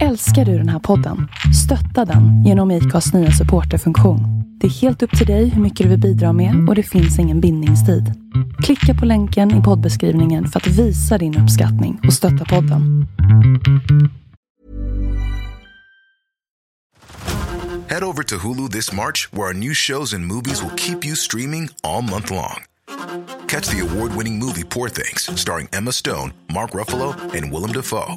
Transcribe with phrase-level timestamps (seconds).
[0.00, 1.28] Älskar du den här podden?
[1.64, 4.20] Stötta den genom IKAs nya supporterfunktion.
[4.60, 7.18] Det är helt upp till dig hur mycket du vill bidra med och det finns
[7.18, 8.12] ingen bindningstid.
[8.62, 13.06] Klicka på länken i poddbeskrivningen för att visa din uppskattning och stötta podden.
[17.88, 21.16] Head over to Hulu this March, where our new shows and movies will keep you
[21.16, 22.64] streaming all month long.
[23.48, 28.16] Catch the award winning movie Poor Things, starring Emma Stone, Mark Ruffalo, and Willem Dafoe.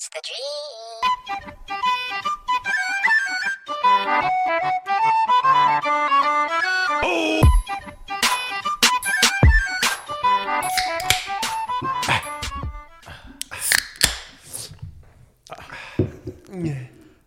[0.00, 1.70] It's the dream.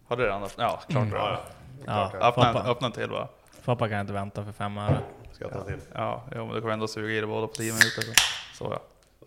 [0.08, 0.70] Har du redan öppnat?
[0.72, 1.42] Ja, klart du har.
[1.86, 3.28] Ja, Öppna, en- Foppa, öppna en till bara.
[3.62, 5.00] Foppa kan inte vänta för fem öre.
[5.32, 5.80] Ska jag ta till?
[5.94, 8.02] Ja, jo, men du kommer ändå suga i det båda på 10 minuter.
[8.02, 8.14] Så,
[8.66, 8.80] så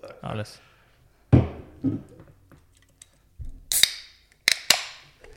[0.02, 0.08] ja.
[0.28, 0.60] Alldeles.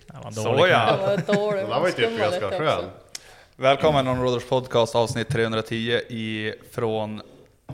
[0.07, 0.97] Det var en Så dålig ja.
[1.25, 2.85] Det var där var ju typ ganska skön.
[3.55, 5.75] Välkommen On Roaders podcast avsnitt 310
[6.09, 7.21] i, från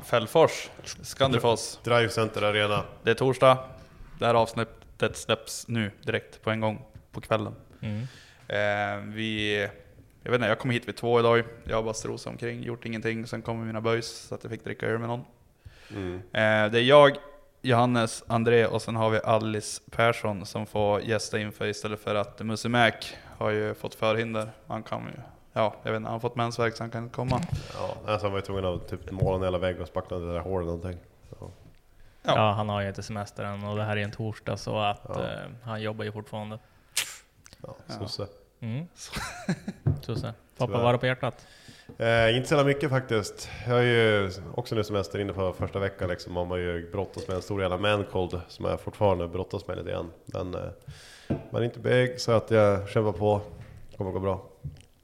[0.03, 0.69] Fällfors,
[1.01, 1.77] Skandifors.
[1.83, 2.83] Drive Center Arena.
[3.03, 3.57] Det är torsdag.
[4.19, 7.55] Det här avsnittet släpps nu direkt på en gång på kvällen.
[7.81, 8.01] Mm.
[8.47, 9.59] Eh, vi,
[10.23, 11.43] jag vet inte, jag kom hit vid två idag.
[11.63, 13.27] Jag har bara strosat omkring, gjort ingenting.
[13.27, 15.25] Sen kom mina böjs så att jag fick dricka öl med någon.
[15.89, 16.15] Mm.
[16.15, 17.17] Eh, det är jag,
[17.69, 22.39] Johannes, André och sen har vi Alice Persson som får gästa inför istället för att
[22.39, 22.91] Musse Mac
[23.37, 24.49] har ju fått förhinder.
[24.67, 25.21] Han kan ju,
[25.53, 27.41] ja, jag vet inte, han har fått mensvärk så han kan inte komma.
[27.73, 30.33] Ja, alltså han var ju tvungen att typ måla en hela vägg och spackla det
[30.33, 30.97] där hålet någonting.
[31.39, 31.47] Ja.
[32.23, 32.35] Ja.
[32.35, 35.01] Ja, han har ju inte semester än och det här är en torsdag så att
[35.09, 35.23] Ja.
[35.23, 36.59] eh, han jobbar ju fortfarande.
[37.63, 37.93] Ja, Ja.
[37.93, 38.27] sosse.
[38.59, 38.87] Mm.
[40.01, 40.31] Så så.
[40.55, 40.83] Foppa, Tyvärr.
[40.83, 41.47] var det på hjärtat?
[41.97, 43.49] Eh, inte så mycket faktiskt.
[43.67, 46.33] Jag är ju också nu semester inne på första veckan liksom.
[46.33, 49.89] Man har ju brottats med en stor jävla mancold som jag fortfarande brottas med lite
[49.91, 50.11] grann.
[50.25, 50.61] Men eh,
[51.51, 53.41] man är inte big så att jag kämpar på.
[53.91, 54.45] Det kommer gå bra.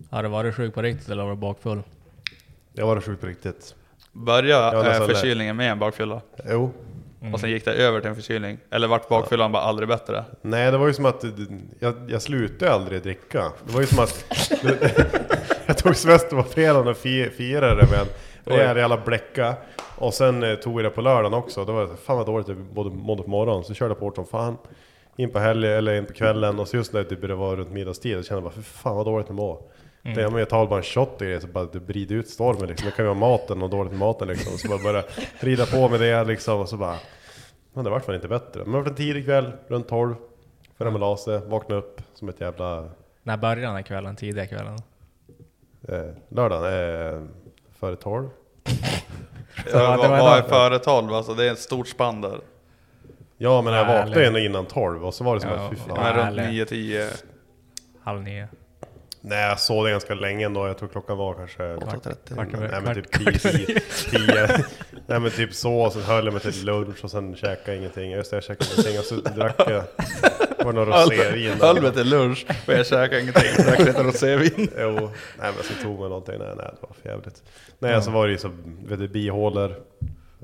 [0.09, 1.81] Har du varit sjuk på riktigt eller var du bakfull?
[2.73, 3.75] Jag var sjuk på riktigt.
[4.11, 6.71] Börja Ja, eh, förkylningen med en bakfylla Jo.
[7.21, 7.33] Mm.
[7.33, 8.57] och sen gick det över till en förkylning.
[8.71, 10.25] Eller vart bakfyllan bara aldrig bättre?
[10.41, 11.23] Nej, det var ju som att
[11.79, 13.51] jag, jag slutade aldrig dricka.
[13.65, 14.25] Det var ju som att
[15.67, 18.07] jag tog semester på fredagen och fi- firade med en
[18.43, 19.55] rejäl jävla bläcka.
[19.97, 21.65] Och sen eh, tog jag det på lördagen också.
[21.65, 23.63] Det var fan vad dåligt jag både mådde på morgonen.
[23.63, 24.57] Så körde jag på hårt som fan.
[25.17, 27.71] In på helgen eller in på kvällen och så just när det började vara runt
[27.71, 29.61] middagstid så kände jag bara för fan vad dåligt jag mår.
[30.03, 30.31] Mm.
[30.31, 32.85] Men jag tar bara en shot i det så bara det brider ut stormen liksom.
[32.89, 34.57] Det kan ju vara maten och dåligt med maten liksom.
[34.57, 35.03] Så bara börja
[35.39, 36.95] rida på med det liksom och så bara
[37.73, 38.59] men det vart fan inte bättre.
[38.63, 40.15] Men det var en tidig kväll, runt 12.
[40.77, 42.89] Förrän man la sig, vaknade upp som ett jävla...
[43.23, 44.15] När började den här kvällen?
[44.15, 44.77] Tidiga kvällen?
[45.91, 47.21] Eh, lördagen, eh,
[47.79, 48.29] före 12.
[49.73, 51.13] Ja, vad, var vad är före 12?
[51.13, 52.39] Alltså det är ett stort spann där.
[53.37, 55.75] Ja men jag vaknade ändå innan 12 och så var det som Ja, att fy
[55.75, 56.15] fan.
[56.15, 56.71] Runt härligt.
[56.71, 57.23] 9-10.
[58.03, 58.47] Halv nio?
[59.23, 61.63] Nej jag såg det ganska länge ändå, jag tror klockan var kanske...
[61.63, 62.33] 8.30.
[62.33, 63.79] Kvart över- Nej men typ 10, 10,
[64.11, 64.65] 10.
[65.07, 68.11] Nej men typ så, och sen höll jag mig till lunch och sen käkade ingenting.
[68.11, 69.83] Just det, jag käkade ingenting och så drack jag...
[70.65, 71.53] Var några rosévin.
[71.61, 73.65] Höll mig till lunch och jag käkade ingenting.
[73.65, 74.69] Drack lite rosévin.
[74.79, 74.91] Jo,
[75.39, 77.43] nej men så tog man någonting, nej nej det var för jävligt.
[77.79, 78.51] Nej så var det ju så,
[78.85, 79.75] vet du, bihålor,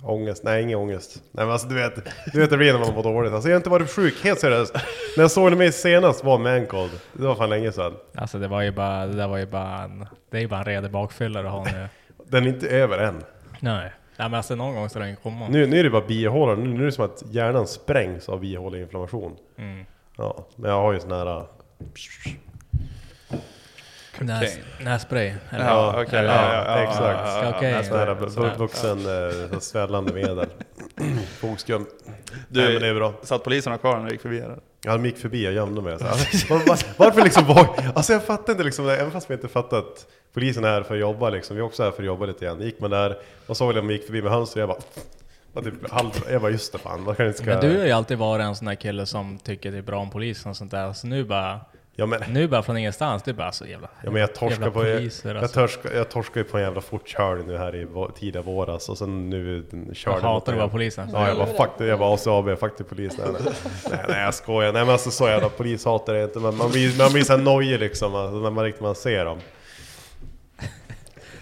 [0.03, 1.23] ångest, nej ingen ångest.
[1.31, 1.95] Nej men alltså du vet,
[2.33, 3.33] du vet det blir när man mår dåligt.
[3.33, 4.73] Alltså jag har inte varit sjuk, helt seriöst.
[5.17, 7.94] När jag såg mig senast var mancold, det var fan länge sedan.
[8.15, 10.59] Alltså det var ju bara, det där var ju bara en, det är ju bara
[10.59, 11.88] en redig bakfylla du har nu.
[12.25, 13.23] Den är inte över än.
[13.59, 13.91] Nej.
[14.19, 15.47] Nej men alltså någon gång ska den komma.
[15.49, 18.39] Nu, nu är det bara bihålor, nu, nu är det som att hjärnan sprängs av
[18.39, 19.35] bihåleinflammation.
[19.57, 19.85] Mm.
[20.17, 21.45] Ja, men jag har ju sån här...
[24.21, 25.33] Näs, nässpray.
[25.49, 25.65] Eller?
[25.65, 26.19] Ja, okej.
[26.19, 27.19] eller- Ja, ja, ja, exakt.
[28.43, 28.99] bu- vuxen
[29.53, 30.45] eh, svällande medel.
[31.39, 31.85] Fogskum.
[32.49, 33.13] Du- Nej men det är bra.
[33.23, 34.57] Satt poliserna kvar när du gick förbi här?
[34.85, 35.97] Ja, de gick förbi, jag gömde mig.
[36.97, 40.63] Varför liksom var, Alltså jag fattar inte liksom, även fast vi inte fattat att polisen
[40.63, 41.55] är här för att jobba liksom.
[41.55, 42.61] Vi är också här för att jobba lite grann.
[42.61, 43.17] Gick man där
[43.47, 44.77] och såg att de gick förbi med hönster, jag bara...
[45.53, 47.45] var Typ halv, jag bara just det fan, vad kan jag ska...
[47.45, 49.99] Men du har ju alltid varit en sån där kille som tycker det är bra
[49.99, 50.93] om polisen och sånt där.
[50.93, 51.59] Så nu bara,
[51.99, 53.89] Ja men, nu bara från ingenstans, du bara så jävla...
[54.03, 54.88] ja, men jag torskar jävla på...
[54.88, 55.59] Jag, poliser, jag, alltså.
[55.59, 57.88] torskar, jag torskar ju på en jävla fortkörning nu här i
[58.19, 61.09] tidiga våras och sen nu körde Jag hatar att en- vara polisen.
[61.13, 63.17] Ja, jag var fuck det, jag var ACAB, fuck det polis.
[63.17, 63.53] Nej, nej.
[63.91, 64.73] nej, nej jag skojar.
[64.73, 66.39] Nej men alltså så jävla polishatar jag inte.
[66.39, 69.39] Men man blir, man blir såhär nojig liksom, alltså, när man riktigt man ser dem.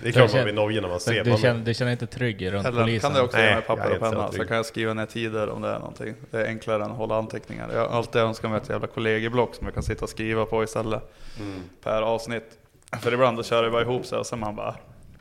[0.01, 1.23] Det är klart man blir nojig när man ser.
[1.23, 3.09] Du man, känner, du känner inte trygg runt Eller polisen?
[3.11, 4.47] kan du också Nej, jag är papper och så penna så trygg.
[4.47, 6.13] kan jag skriva ner tider om det är någonting.
[6.31, 7.69] Det är enklare än att hålla anteckningar.
[7.73, 10.63] Jag har alltid önskat mig ett jävla kollegieblock som jag kan sitta och skriva på
[10.63, 11.13] istället.
[11.39, 11.61] Mm.
[11.83, 12.57] Per avsnitt.
[13.01, 14.75] För ibland då kör det bara ihop sig och sen man bara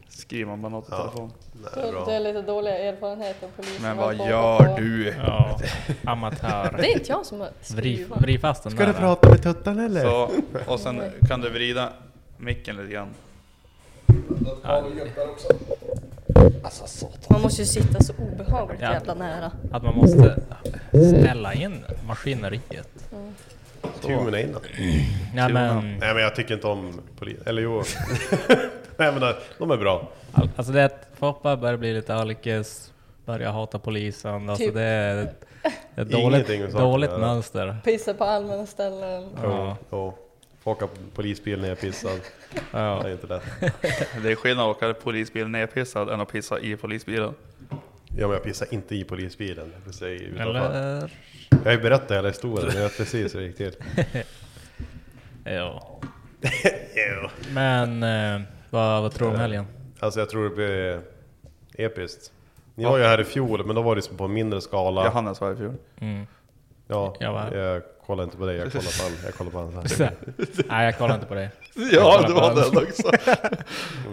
[0.08, 0.98] skriver man bara något i Ja.
[0.98, 1.32] telefon.
[1.52, 2.04] nej, Du, bra.
[2.06, 3.82] du har lite dåliga erfarenheter polisen.
[3.82, 5.14] Men Vad gör på- du?
[5.26, 5.58] Ja,
[6.04, 6.74] amatör.
[6.78, 8.08] Det är inte jag som har Vrid, skrivit.
[8.16, 8.92] vrid fast den Ska där.
[8.92, 10.02] du prata med tuttan eller?
[10.02, 10.30] Så,
[10.66, 11.88] och sen kan du vrida
[12.36, 13.08] micken lite grann.
[17.30, 18.92] Man måste ju sitta så obehagligt Ja.
[18.92, 19.50] jävla nära.
[19.72, 20.42] Att man måste
[20.90, 22.88] ställa in maskineriet.
[24.02, 24.60] Tummen innan.
[25.34, 27.38] Nej men, Nej men jag tycker inte om polis.
[27.46, 27.82] Eller jo.
[28.96, 30.08] nej men de- de är bra.
[30.32, 32.92] all- alltså det är att Foppa börjar bli lite alkis,
[33.24, 34.48] börjar hata polisen.
[34.50, 34.74] Alltså Typ.
[34.74, 35.44] det är ett,
[35.96, 37.76] ett dåligt, dåligt mönster.
[37.84, 39.28] Pissa på allmänna ställen.
[39.42, 39.76] Ja.
[39.92, 40.14] Jo.
[40.64, 42.12] Åka polisbil när jag pissar.
[42.72, 43.00] Ja.
[43.02, 43.42] Det är inte lätt.
[44.22, 47.34] Det är skillnad att åka polisbil nedpissad än att pissa i polisbilen.
[48.16, 49.72] Ja men jag pissar inte i polisbilen.
[49.74, 50.50] Jag pissar i utanför.
[50.50, 51.12] Eller?
[51.50, 53.72] Jag har ju berättat hela historien, jag vet precis hur det gick till.
[55.44, 56.00] Ja.
[57.52, 58.40] Men eh,
[58.70, 59.66] vad, vad tror du om helgen?
[60.00, 61.00] Alltså jag tror det blir
[61.74, 62.32] episkt.
[62.74, 65.04] Ni var ju här i fjol, men då var det som på en mindre skala.
[65.04, 65.74] Johannes var i fjol.
[66.00, 66.26] Mm.
[66.86, 67.56] Ja, Jag var här.
[67.56, 69.12] jag kollar inte på dig, jag kollar på han.
[69.24, 69.88] Jag kollar på han.
[70.56, 71.50] Så- Nej jag kollar inte på det.
[71.92, 72.82] Ja, det var den.
[72.88, 73.10] också.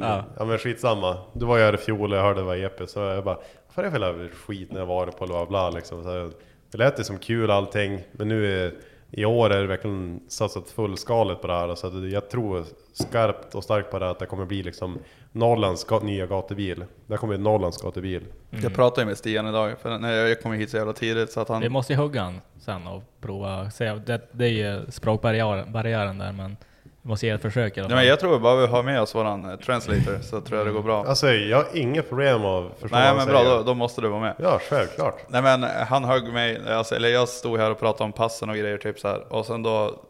[0.01, 0.23] Ja.
[0.37, 1.17] Ja men skitsamma.
[1.33, 2.93] Du var ju här i fjol och jag hörde det var episkt.
[2.93, 3.37] Så jag bara,
[3.75, 6.03] vad är det för jävla skit när jag var på bla bla liksom.
[6.03, 6.31] Så
[6.71, 8.01] det lät ju som kul allting.
[8.11, 8.73] Men nu är,
[9.11, 11.75] i år är det verkligen satsat fullskaligt på det här.
[11.75, 14.99] Så att jag tror skarpt och starkt på det att det kommer bli liksom
[15.31, 16.83] Norrlands nya gatubil.
[17.07, 18.21] Det kommer bli Norrlands gatubil.
[18.49, 21.39] Jag pratade ju med Stian idag, för när jag kom hit så jävla tidigt så
[21.39, 21.61] att han...
[21.61, 23.63] Vi måste ju hugga han sen och prova.
[24.05, 26.57] Det, det är ju språkbarriären barriären där men
[27.01, 29.01] vi måste ge ett försök i alla Nej, men jag tror bara vi har med
[29.01, 31.05] oss våran eh, translator så tror jag det går bra.
[31.05, 34.21] Alltså jag har inget problem att förstå Nej men bra, då, då måste du vara
[34.21, 34.35] med.
[34.39, 35.15] Ja, självklart.
[35.27, 38.55] Nej men han högg mig, alltså, eller jag stod här och pratade om passen och
[38.55, 39.33] grejer typ så här.
[39.33, 40.03] Och sen då,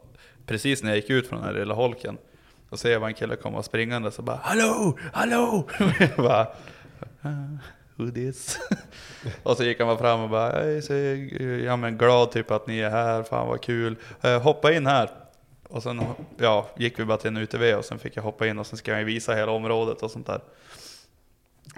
[0.46, 2.18] precis när jag gick ut från den här lilla holken,
[2.72, 4.98] då ser jag bara en kille komma springande så bara Hallå!
[5.14, 5.68] Hallå!
[6.00, 6.48] jag bara,
[7.22, 7.30] "Ah,
[7.96, 8.60] Who this?
[9.44, 10.94] och så gick han bara fram och bara, jag är så
[11.66, 13.96] ja, men glad typ att ni är här, fan vad kul.
[14.22, 15.10] Eh, hoppa in här.
[15.70, 16.02] Och sen
[16.38, 18.78] ja, gick vi bara till en UTV och sen fick jag hoppa in och sen
[18.78, 20.42] ska jag visa hela området och sånt där.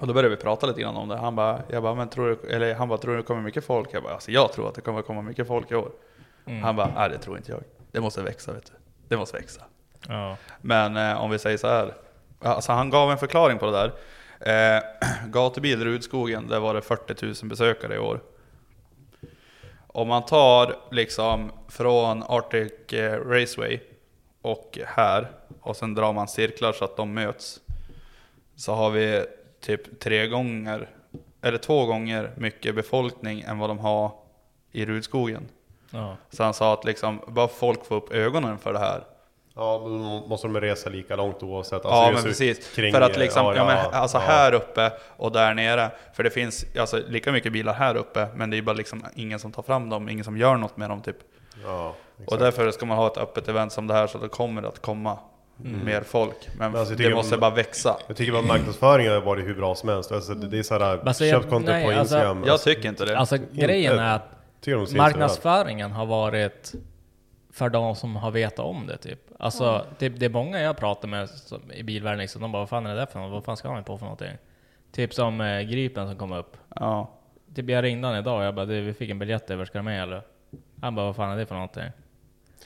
[0.02, 1.18] Och då började vi prata lite grann om det.
[1.18, 3.66] Han bara, jag bara, men tror du, eller han bara, tror du det kommer mycket
[3.66, 3.90] folk?
[3.92, 5.92] Jag bara, alltså jag tror att det kommer komma mycket folk i år.
[6.64, 7.64] Han bara, nej det tror inte jag.
[7.92, 8.72] Det måste växa vet du.
[9.08, 9.62] Det måste växa.
[10.08, 10.38] Ja.
[10.62, 11.94] Men eh, om vi säger så här.
[12.40, 13.94] Alltså han gav en förklaring på det där.
[14.40, 14.84] Eh,
[15.28, 18.20] gatubil Rudskogen, där var det 40 000 besökare i år.
[19.88, 23.80] Om man tar liksom från Arctic eh, Raceway
[24.42, 25.28] och här
[25.62, 27.60] och sen drar man cirklar så att de möts.
[28.56, 29.26] Så har vi
[29.62, 30.90] typ tre gånger,
[31.42, 34.12] eller två gånger mycket befolkning än vad de har
[34.72, 35.48] i Rudskogen.
[35.92, 36.18] Ja.
[36.30, 39.04] Så han sa att liksom, bara folk får upp ögonen för det här.
[39.56, 39.90] Ja, då
[40.28, 41.82] måste de resa lika långt oavsett.
[41.84, 42.76] ja Alltså, men just precis.
[42.76, 44.22] kring- för att liksom, ja, ja, men, ja, alltså ja.
[44.22, 45.92] här uppe och där nere.
[46.14, 49.40] För det finns alltså, lika mycket bilar här uppe, men det är bara liksom ingen
[49.40, 51.18] som tar fram dem, ingen som gör något med dem typ.
[51.66, 51.96] Ja,
[52.28, 54.82] Och därför ska man ha ett öppet event som det här så det kommer att
[54.82, 55.18] komma
[55.58, 56.50] mer folk.
[56.60, 57.98] Men, Men alltså, det måste om- bara växa.
[58.08, 60.12] Jag tycker att marknadsföringen har varit hur bra som helst.
[60.12, 62.44] Alltså, det det är såhär, Alltså, jag- köp content på alltså- Instagram.
[62.48, 63.18] Jag tycker inte det.
[63.18, 66.72] Alltså grejen är att marknadsföringen har varit
[67.54, 69.20] för de som har vetat om det typ.
[69.40, 72.70] Alltså det, det är många jag pratar med som, i bilvärlden liksom, de bara vad
[72.70, 73.32] fan är det där för något?
[73.32, 74.38] Vad fan ska han på för någonting?
[74.92, 76.58] Typ som eh, Gripen som kom upp.
[76.76, 77.12] Ja.
[77.56, 79.78] Typ jag ringde han idag och jag bara du, vi fick en biljett över, ska
[79.78, 80.22] du med eller?
[80.82, 81.84] Han bara vad fan är det för någonting?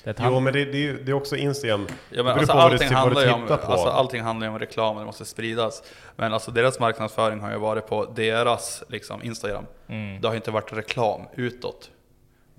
[0.03, 1.87] Det Jo men det, det, det är också Instagram.
[2.09, 3.53] Ja, men alltså, på vad du- allting, du handlar ju om, på.
[3.53, 5.83] alltså, allting handlar ju om reklam och det måste spridas.
[6.15, 9.65] Men alltså, deras marknadsföring har ju varit på deras liksom, Instagram.
[9.87, 10.21] Mm.
[10.21, 11.91] Det har ju inte varit reklam utåt.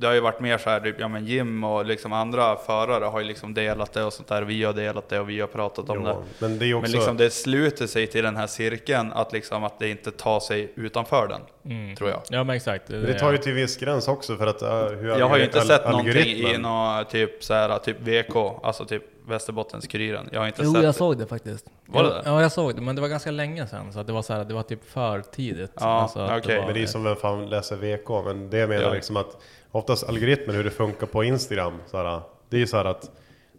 [0.01, 3.05] Det har ju varit mer så här, typ, ja men Jim och liksom andra förare
[3.05, 4.43] har ju liksom delat det och sånt där.
[4.43, 6.17] Vi har delat det och vi har pratat om Jo, det.
[6.39, 6.83] men det också...
[6.83, 10.41] Men liksom det sluter sig till den här cirkeln, att liksom att det inte tar
[10.41, 11.41] sig utanför den.
[11.77, 11.97] Mm.
[11.97, 12.23] Tror jag.
[12.31, 12.89] Ja men exakt.
[12.89, 15.45] Men det tar ju till viss gräns också för att uh, hur Jag har ju
[15.45, 20.29] inte sett någonting i någon typ så här, typ VK, alltså typ Västerbottens-Kuriren.
[20.33, 20.99] Jag har inte Jo, sett jag det.
[20.99, 21.67] såg det faktiskt.
[21.87, 22.23] Var det ja, det?
[22.25, 24.33] Ja, jag såg det, men det var ganska länge sedan, så att det var så
[24.33, 25.73] här, det var typ för tidigt.
[25.81, 28.93] Ja, Alltså var- Men det är som vem fan läser VK, men det menar Ja.
[28.95, 29.37] liksom att
[29.73, 33.11] oftast algoritmen hur det funkar på Instagram, så här, det är ju så här att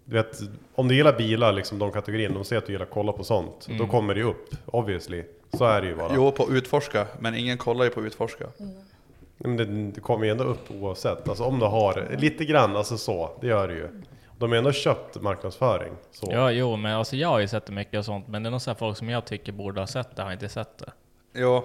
[0.05, 0.39] du vet,
[0.75, 3.23] om du gillar bilar, liksom de kategorierna, de ser att du gillar att kolla på
[3.23, 5.23] sånt, då kommer det ju upp, obviously.
[5.53, 6.11] Så är det ju bara.
[6.15, 8.45] Jo, på Utforska, men ingen kollar ju på Utforska.
[9.37, 11.29] Men det, det kommer ju ändå upp oavsett.
[11.29, 13.87] Alltså om du har lite grann, alltså så, det gör det ju.
[14.37, 15.93] De har ändå köpt marknadsföring.
[16.11, 16.27] Så.
[16.31, 18.51] Ja, jo, men alltså jag har ju sett det mycket och sånt, men det är
[18.51, 20.91] nog folk som jag tycker borde ha sett det, har inte sett det.
[21.33, 21.63] Jo,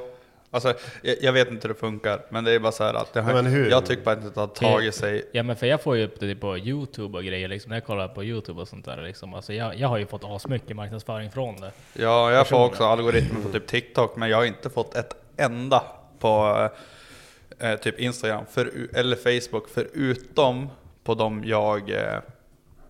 [0.54, 3.12] alltså jag, jag vet inte hur det funkar, men det är bara så här att
[3.12, 3.70] det har, Men hur?
[3.70, 5.28] jag tycker bara inte att det har tagit sig.
[5.32, 7.84] Ja men för jag får ju upp det på Youtube och grejer liksom, när jag
[7.84, 9.34] kollar på Youtube och sånt där liksom.
[9.34, 11.72] Alltså jag, jag har ju fått asmycket marknadsföring från det.
[11.92, 15.82] Ja, jag får också algoritmer på typ TikTok, men jag har inte fått ett enda
[16.18, 16.68] på
[17.58, 20.68] eh, typ Instagram för, eller Facebook, förutom
[21.04, 22.18] på de jag eh,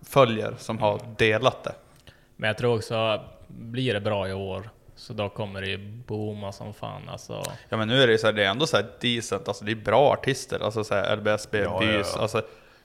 [0.05, 1.75] följer som har delat det.
[2.35, 6.51] Men jag tror också, blir det bra i år, så då kommer det ju booma
[6.51, 7.43] som fan alltså.
[7.69, 9.65] Ja men nu är det ju så här, det är ändå så här decent, alltså
[9.65, 12.21] det är bra artister, alltså så här LBSB, Ja, ja, Bys, ja.
[12.21, 12.41] alltså.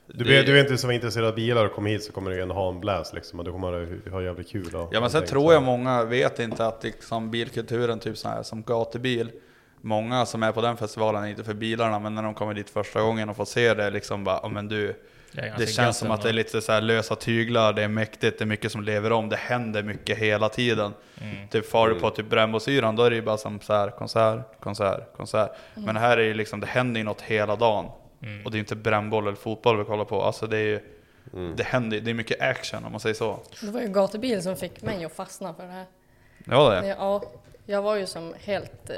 [0.07, 2.31] Du, det- är, du är inte så intresserad av bilar och kommer hit så kommer
[2.31, 3.39] du ändå ha en blast liksom.
[3.39, 4.75] Och du kommer att ha jävligt kul.
[4.75, 5.53] Och Ja men sen tror så.
[5.53, 9.31] jag många vet inte att liksom bilkulturen, typ så här som gatubil,
[9.83, 12.69] Många som är på den festivalen är inte för bilarna, men när de kommer dit
[12.69, 14.95] första gången och får se det liksom bara, ja men du,
[15.31, 18.37] Det, det känns som att det är lite så här lösa tyglar, det är mäktigt,
[18.39, 20.93] det är mycket som lever om, det händer mycket hela tiden.
[21.21, 21.47] Mm.
[21.47, 24.59] Typ far du på typ Brännbosyran, då är det ju bara som så här konsert,
[24.59, 25.51] konsert, konsert.
[25.75, 27.85] Men här är ju liksom, det händer ju något hela dagen.
[28.23, 28.45] Mm.
[28.45, 30.79] Och det är inte brännboll eller fotboll vi kollar på, alltså det är ju,
[31.33, 31.53] Mm.
[31.55, 33.39] det händer det är mycket action om man säger så.
[33.61, 35.85] Det var ju gatubil som fick mig att fastna för det här.
[36.45, 36.87] Ja det.
[36.87, 37.23] Ja,
[37.65, 38.95] jag var ju som helt eh,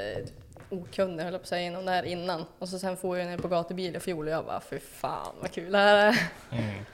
[0.82, 2.44] okunnig höll jag på att säga inom det här innan.
[2.58, 5.34] Och så sen får jag ner på gatubil i fjol och jag bara fy fan
[5.40, 6.16] vad kul det här är.
[6.52, 6.84] Mm.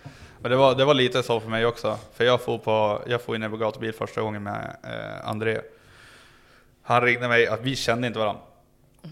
[0.41, 1.99] Men det var, det var lite så för mig också.
[2.13, 5.61] För jag får på, jag får ner på gatubil första gången med eh, André.
[6.83, 8.43] Han ringde mig, att vi kände inte varandra.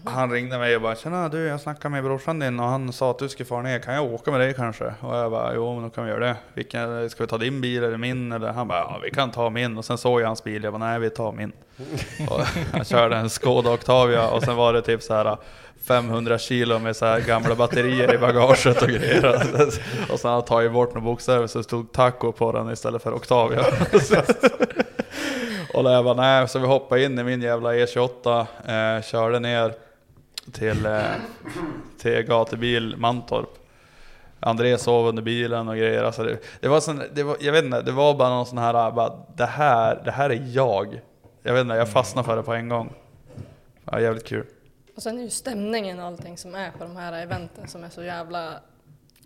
[0.05, 3.11] Han ringde mig och bara Tjena du, jag snackade med brorsan din och han sa
[3.11, 4.93] att du skulle fara ner, kan jag åka med dig kanske?
[5.01, 6.35] Och jag bara, jo men då kan vi göra det.
[6.53, 8.31] Vilken, ska vi ta din bil eller min?
[8.31, 9.77] Eller han bara, ja vi kan ta min.
[9.77, 11.51] Och sen såg jag hans bil, jag bara, nej vi tar min.
[12.29, 12.41] och
[12.73, 15.37] han körde en Skoda Octavia och sen var det typ så här
[15.87, 19.25] 500 kilo med så här gamla batterier i bagaget och grejer.
[20.11, 23.03] Och sen hade han tagit bort några bokstäver så det stod taco på den istället
[23.03, 23.59] för Octavia.
[25.73, 29.39] och då jag bara, nej, så vi hoppade in i min jävla E28, eh, körde
[29.39, 29.73] ner
[30.51, 31.01] till, eh,
[31.97, 33.49] till gatubil Mantorp.
[34.39, 36.03] André sov under bilen och grejer.
[36.03, 38.57] Alltså det, det var sån, det var, jag vet inte, det var bara någon sån
[38.57, 41.01] här, eh, bara, det här, det här är jag.
[41.43, 42.93] Jag vet inte, jag fastnade för det på en gång.
[43.85, 44.45] Ja, jävligt kul.
[44.95, 47.89] Och sen är ju stämningen och allting som är på de här eventen som är
[47.89, 48.53] så jävla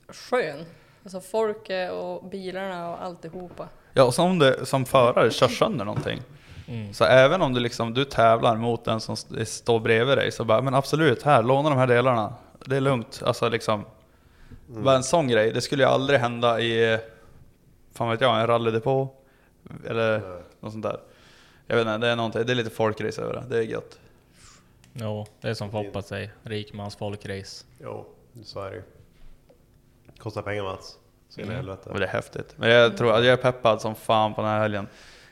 [0.08, 0.66] skön.
[1.04, 3.68] Alltså folket eh, och bilarna och alltihopa.
[3.94, 6.22] Ja, och som du som förare kör sönder någonting.
[6.68, 6.94] Mm.
[6.94, 10.44] Så även om du liksom, du tävlar mot den som st- står bredvid dig, så
[10.46, 12.34] bara, men absolut, här, låna de här delarna.
[12.66, 13.22] Det är lugnt.
[13.26, 13.86] Alltså liksom,
[14.68, 17.00] bara en sån grej, det skulle ju aldrig hända i,
[17.94, 19.10] fan vet jag, en rallydepå.
[19.88, 20.22] Eller
[20.60, 21.00] något sånt där.
[21.68, 24.00] Jag vet inte, det är någonting, det är lite folkrace över det, det är gött.
[24.94, 27.66] Jo, det är som Foppa säger, rikmans folkrace.
[27.82, 28.06] Jo,
[28.44, 28.84] så är det ju.
[30.18, 30.98] Kostar pengar Mats.
[31.36, 31.90] Så in i helvete.
[31.90, 32.54] Och det är häftigt.
[32.58, 34.88] Men jag tror att jag är peppad som fan på den här helgen.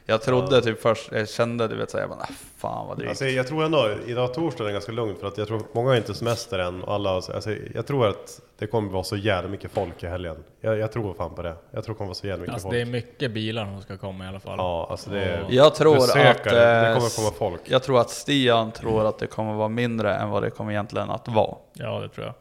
[0.05, 3.10] Jag trodde typ först, jag kände du vet såhär, jag bara, "Ah, fan vad drygt.
[3.10, 5.89] Alltså, jag tror ändå, idag torsdag är det ganska lugnt för att jag tror många
[5.89, 9.50] har inte semester än och alla, alltså, jag tror att det kommer vara så jävla
[9.50, 10.43] mycket folk i helgen.
[10.62, 11.55] Jag, jag tror fan på det.
[11.72, 12.75] Jag tror det kommer vara så jävla mycket Alltså folk.
[12.75, 14.55] det är mycket bilar som ska komma i alla fall.
[14.58, 15.46] Ja, alltså det är...
[15.50, 17.62] Jag tror besökare, att, det eh, kommer komma folk.
[17.65, 21.10] Jag tror att Stian tror att det kommer vara mindre än vad det kommer egentligen
[21.10, 21.55] att vara.
[21.74, 22.36] Ja, det tror jag.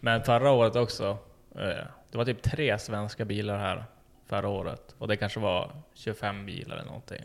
[0.00, 1.16] Men förra året också,
[1.54, 3.84] eh, det var typ tre svenska bilar här
[4.26, 4.94] förra året.
[4.98, 7.22] Och det kanske var 25 bilar eller någonting.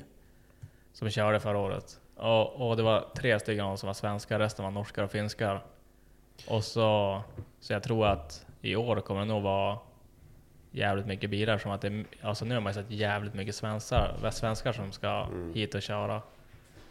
[0.93, 1.99] Som körde förra året.
[2.15, 5.11] Och, och det var tre stycken av dem som var svenskar, resten var norskar och
[5.11, 5.63] finskar.
[6.47, 7.21] Och så,
[7.59, 9.77] så jag tror att i år kommer det nog vara
[10.71, 14.31] jävligt mycket bilar som att det, alltså nu har man ju sett jävligt mycket svenskar,
[14.31, 16.21] svenskar som ska hit och köra.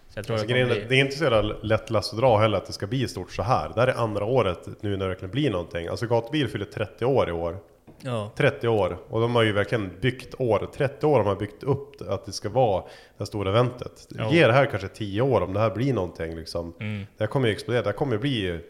[0.08, 0.84] Så jag tror Alltså, det bli...
[0.88, 3.32] det är inte så jävla lätt last att dra heller att det ska bli stort
[3.32, 3.72] så här.
[3.74, 5.88] Det här är andra året nu när det verkligen blir någonting.
[5.88, 7.58] Alltså Gatubil fyller 30 år i år.
[8.00, 8.30] Ja.
[8.36, 8.98] 30 år.
[9.08, 10.68] Och de har ju verkligen byggt år.
[10.76, 12.88] 30 år har man byggt upp att det ska vara det
[13.18, 14.06] här stora eventet.
[14.08, 14.30] Ja.
[14.30, 16.74] Ge det här kanske 10 år om det här blir någonting liksom.
[16.80, 17.06] Mm.
[17.16, 17.82] Det här kommer ju explodera.
[17.82, 18.60] Det här kommer ju bli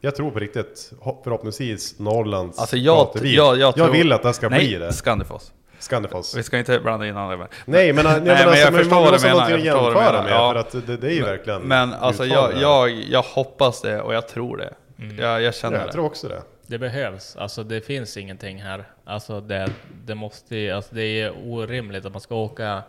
[0.00, 3.88] Jag tror på riktigt, ho- förhoppningsvis Norrlands Alltså jag, jag, jag, tror...
[3.92, 4.92] vill att det ska Nej, bli det.
[4.92, 5.52] Scandifoss.
[5.78, 6.36] Scandifoss.
[6.36, 7.36] Vi ska inte blanda in andra.
[7.36, 9.72] Men, Nej men, nej, men, men alltså, jag men förstår vad du menar, jag förstår
[9.80, 10.32] vad du jämföra menar, med.
[10.32, 10.52] ja.
[10.52, 14.14] För att det, det är ju verkligen men alltså jag, jag, jag hoppas det och
[14.14, 14.74] jag tror det.
[15.22, 15.92] Jag, jag känner Ja, jag det.
[15.92, 16.42] tror också det.
[16.66, 18.84] Det behövs, alltså det finns ingenting här.
[19.04, 19.68] Alltså det,
[20.04, 22.82] det måste ju- alltså det är orimligt att man ska åka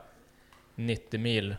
[0.75, 1.55] 90 mil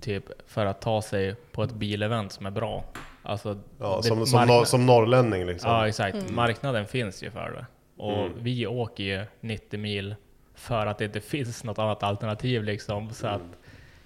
[0.00, 2.84] typ för att ta sig på ett bilevent som är bra.
[3.22, 5.70] Alltså, Ja, det- som, som, nor- som norrlänning liksom.
[5.70, 7.66] Ja exakt, marknaden finns ju för det.
[8.02, 8.32] Och Mm.
[8.38, 10.14] vi åker ju 90 mil
[10.54, 13.10] för att det inte finns något annat alternativ liksom.
[13.10, 13.42] Så att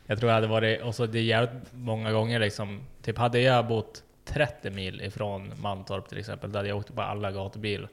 [0.07, 3.41] jag tror det hade varit, och så det är jävligt många gånger liksom, typ hade
[3.41, 7.89] jag bott 30 mil ifrån Mantorp till exempel, hade jag åkt på alla gatubil.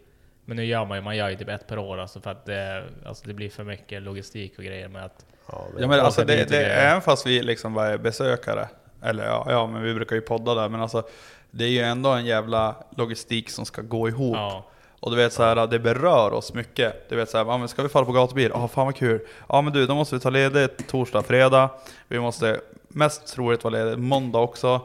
[0.45, 2.45] Men nu gör man ju, man gör ju typ ett per år alltså för att
[2.45, 6.25] det, alltså det blir för mycket logistik och grejer med att Ja, Ja men alltså
[6.25, 8.67] det, det, även fast vi liksom bara är besökare,
[9.01, 11.03] eller ja, ja men vi brukar ju podda där, men alltså
[11.51, 14.35] det är ju ändå en jävla logistik som ska gå ihop.
[14.35, 14.65] Ja.
[14.99, 17.09] Och du vet så här, det berör oss mycket.
[17.09, 18.51] Du vet så här, ja, men ska vi falla på gatubil?
[18.53, 19.19] Ja, fan vad kul.
[19.49, 21.69] Ja men du, då måste vi ta ledigt torsdag, fredag.
[22.07, 24.81] Vi måste mest troligt vara ledigt måndag också.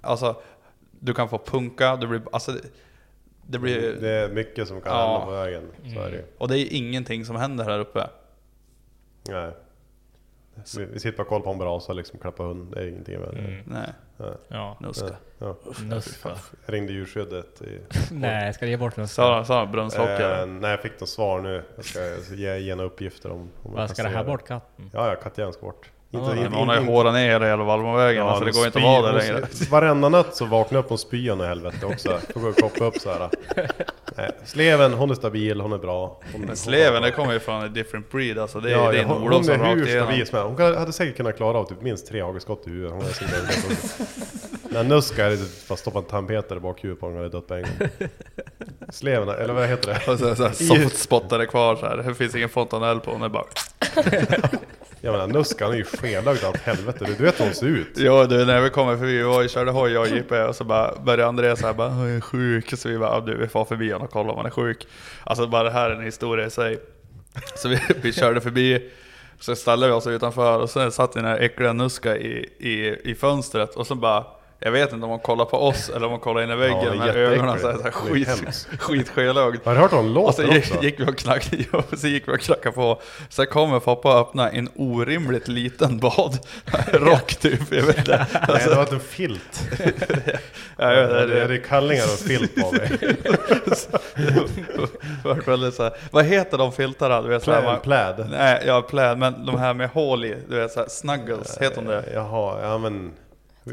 [0.00, 0.36] Alltså,
[1.00, 2.60] du kan få punka, det blir, alltså, det,
[3.46, 5.08] det blir, Det är mycket som kan Ja.
[5.12, 5.70] hända på vägen.
[5.94, 6.24] Så är det ju.
[6.38, 8.06] och det är ingenting som händer här uppe.
[9.28, 9.52] Nej.
[10.76, 12.72] Vi, vi sitter bara och kollar på en brasa liksom, klappa hund.
[12.74, 13.38] Det är ingenting med det.
[13.38, 13.62] Mm.
[13.66, 13.92] Nej,
[14.48, 15.16] Ja, nuska.
[15.38, 15.56] Ja.
[15.84, 16.28] nuska.
[16.66, 17.78] Jag ringde djurskyddet i...
[18.14, 19.14] Nej, ska jag ge bort nuska?
[19.22, 20.40] Sa, sa brunnslockare.
[20.42, 21.62] Eh, nej, jag fick något svar nu.
[21.76, 23.38] Jag ska, ge, ge några uppgifter om...
[23.40, 24.90] om jag Vad ska det här bort katten?
[24.92, 25.90] Ja, ja, kattjäveln ska bort.
[26.10, 28.84] Inte, Ja, hon har ju hårat ner hela Valmavägen, Ja, alltså det går inte att
[28.84, 29.46] vara där längre.
[29.70, 32.18] Varenda natt så vaknar jag upp och spyr hon i helvete också.
[32.34, 33.28] Får gå och koppa upp så här.
[34.16, 36.20] Nej, Sleven, hon är stabil, hon är bra.
[36.32, 38.60] Hon, Men sleven, det kommer ju från en different breed alltså.
[38.60, 40.06] Det är, Ja, är ja, en hon, olo hon är rakt hur igenom.
[40.06, 40.38] stabil som.
[40.56, 42.92] Hon hade säkert kunnat klara av typ minst tre hagelskott i huvudet.
[42.92, 45.36] Hon är så där- Men Nuska hade
[45.68, 48.08] bara stoppat en tandpetare i bakhuvudet på honom och hade dött på en gång.
[48.90, 50.12] Sleven, eller vad heter det?
[50.12, 51.96] Och så, så här, softspottar är kvar så här.
[51.96, 53.44] Det finns ingen fontanell på, hon är bara...
[55.00, 57.04] Jag menar Nusk han är ju skelögd allt helvete.
[57.04, 57.88] Du, vet hur hon ser ut.
[57.96, 60.56] Jo du, när vi kommer förbi, vi var och körde hoj jag och Jippe och
[60.56, 63.64] så bara började Andreas såhär bara "Jag är sjuk, så vi bara du vi får
[63.64, 64.86] förbi honom och kolla om han är sjuk.
[65.24, 66.78] Alltså bara det här är en historia i sig.
[67.56, 68.90] Så vi, vi körde förbi,
[69.40, 73.14] så ställde vi oss utanför och sen satt den här äckliga Nuska i, i, i
[73.14, 74.24] fönstret och så bara
[74.60, 76.78] jag vet inte om hon kollar på oss eller om hon kollar in i väggen
[76.84, 79.08] Ja, med ögonen såhär, såhär Det är skit.
[79.64, 80.82] Har du hört hur hon Och så låter gick, också?
[80.84, 83.00] gick vi och knackade, ja, så gick vi och knackade på.
[83.28, 86.38] Sen kommer Foppa och öppna en orimligt liten bad.
[86.92, 88.26] Rock typ, jag vet inte.
[88.48, 89.68] Nej, det var en filt.
[90.80, 92.98] Ja, jag vet Det inte, är, det är kallingar och filt på mig.
[95.46, 97.22] väldigt så här, Vad heter de filtarna?
[97.22, 97.72] Du vet, så här, Pläd.
[97.72, 98.26] man, pläd.
[98.30, 101.84] nej, ja pläd, men de här med hål i, du vet såhär, snuggles, heter de
[101.88, 102.04] det?
[102.14, 103.10] Jaha, ja men...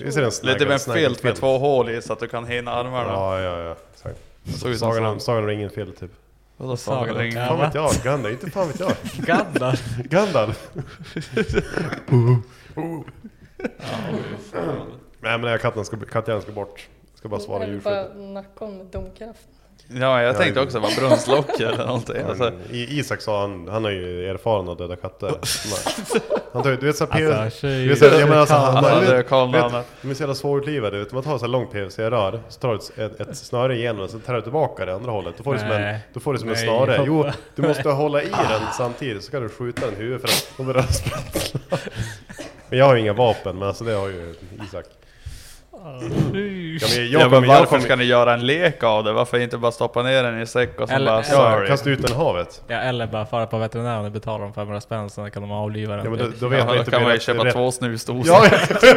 [0.03, 2.27] Visst är det en snagel, Lite med filt med två hål i så att du
[2.27, 3.09] kan hinna armarna.
[3.09, 3.75] Ja, ja, ja.
[3.93, 4.19] Exakt.
[4.47, 5.19] Ut som Sagan om.
[5.19, 6.11] Sagan om ringen filt typ.
[6.57, 8.91] Vadå Sagan om Fan vet jag, Gandalf, inte fan vet jag.
[9.25, 9.97] Gandalf!
[9.97, 10.69] Gandalf!
[15.19, 16.89] Nej men nej, katten ska, katten ska bort.
[17.11, 17.83] Jag ska bara svara djurskydd.
[17.83, 19.47] bara nacka om med domkraft.
[19.87, 22.21] Ja, jag tänkte också vara brunnslock eller någonting.
[22.29, 25.31] Alltså, Isak sa han, han är ju erfaren att döda katter.
[26.53, 28.89] Han tar du vet såhär Alltså, du vet, såhär, jag menar alltså, han, han du
[28.89, 32.39] hade vet, vet, de är så jävla svårupplivade, vet, man tar så här långt PVC-rör,
[32.49, 35.11] så tar du ett, ett, ett snöre igenom och så tar du tillbaka det andra
[35.11, 35.33] hållet.
[35.37, 37.03] Då får du som en, då får du som en snare.
[37.07, 40.27] Jo, du måste hålla i den samtidigt, så kan du skjuta den i huvudet för
[40.27, 41.59] att de börjar sprattla.
[42.69, 44.35] Men jag har ju inga vapen, men alltså det har ju
[44.67, 44.85] Isak.
[45.85, 49.13] Ja, men jag, ja, men varför kommer, ska ni göra en lek av det?
[49.13, 51.61] Varför inte bara stoppa ner den i säck och så Eller- bara eller- sorry?
[51.63, 52.61] ja, kasta ut den i havet.
[52.67, 55.95] Ja, eller bara fara på veterinären och betala dem 500 spänn, sen kan de avliva
[55.95, 56.05] den.
[56.05, 57.71] Ja, men då, då vet Ja, man då inte kan man ju köpa rätt- två
[57.71, 58.25] snusdosor.
[58.27, 58.45] Ja,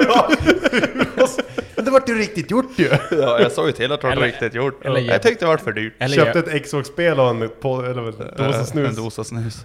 [0.09, 0.29] ja.
[1.77, 2.89] Men det vart ju riktigt gjort ju!
[3.11, 4.85] Ja, jag såg ju till att det var Eller- riktigt gjort.
[4.85, 5.95] eller- jag tyckte det var för dyrt.
[5.99, 8.89] Eller Köpte ett Xbox-spel och en på, eller en dosa snus.
[8.89, 9.65] En dosa snus.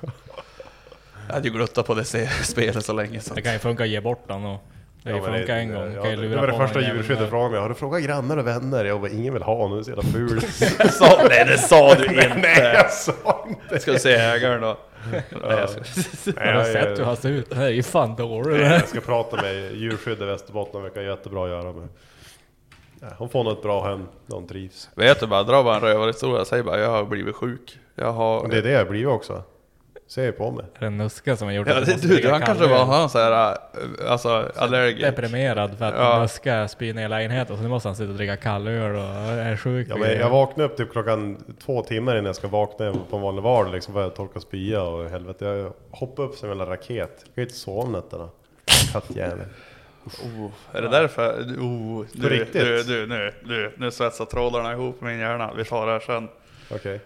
[1.28, 2.06] Jag hade ju gluttat på det
[2.44, 3.34] spelet så länge så.
[3.34, 4.64] Det kan ju funka att ge bort den och
[5.04, 5.94] det Ja, funkar en gång.
[5.96, 7.60] ja, det lura var det första djurskyddet frågade mig.
[7.62, 8.86] Har du frågat grannar och vänner?
[8.86, 10.42] Jag bara, ingen vill ha är så jävla ful.
[10.92, 12.38] Sa, nej det sa du inte!
[12.38, 13.80] Nej, jag sa inte!
[13.80, 14.78] Ska du se ägaren då?
[15.12, 15.82] Nej, jag ska...
[16.36, 17.50] Nej, Har du sett hur han ser ut?
[17.50, 18.62] Det är ju fan dåligt.
[18.62, 21.88] jag ska prata med djurskydd i Västerbotten, det verkar jättebra att göra med.
[23.18, 24.90] Hon får nog ett bra hem, de trivs.
[24.96, 26.46] Vet du bara, dra bara en rövarhistoria.
[26.46, 27.80] Säg bara, jag har blivit sjuk.
[27.96, 28.48] Jag har...
[28.48, 29.44] Det är det jag blir också.
[30.14, 30.66] Ser ju på mig.
[30.76, 33.20] Är det nuska som har gjort Ja, det, du, dricka han kanske var han så
[33.20, 33.58] här,
[34.08, 35.02] alltså allergisk.
[35.06, 36.20] Deprimerad för att Ja.
[36.22, 39.88] nuska spyr ner lägenheten, så nu måste han sitta och dricka kallöl och är sjuk.
[39.90, 43.22] Ja, men jag vaknar upp typ klockan två timmar innan jag ska vakna på en
[43.22, 45.46] vanlig vardag liksom för att torka spya och helvete.
[45.46, 46.90] Jag hoppar upp som en jävla raket.
[47.26, 48.30] Jag kan ju inte sova om nätterna.
[48.94, 49.46] Kattjävel.
[50.06, 51.42] Oh, är det därför?
[51.42, 52.62] Oh, nu, riktigt?
[52.62, 55.54] Du, du, nu, nu, nu svetsar trådarna ihop min hjärna.
[55.58, 56.28] Vi tar det här sen.
[56.72, 57.00] Okej.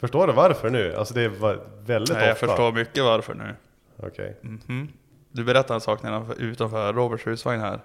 [0.00, 0.94] Förstår du varför nu?
[0.96, 2.46] Alltså det var väldigt Nej, jag ofta.
[2.46, 3.54] förstår mycket varför nu.
[3.96, 4.36] Okej.
[4.40, 4.88] Mhm.
[5.32, 6.00] Du berättade en sak
[6.38, 7.80] utanför Roberts husvagn här.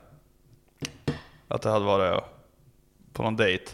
[1.47, 2.23] Att det hade varit
[3.13, 3.71] på någon dejt.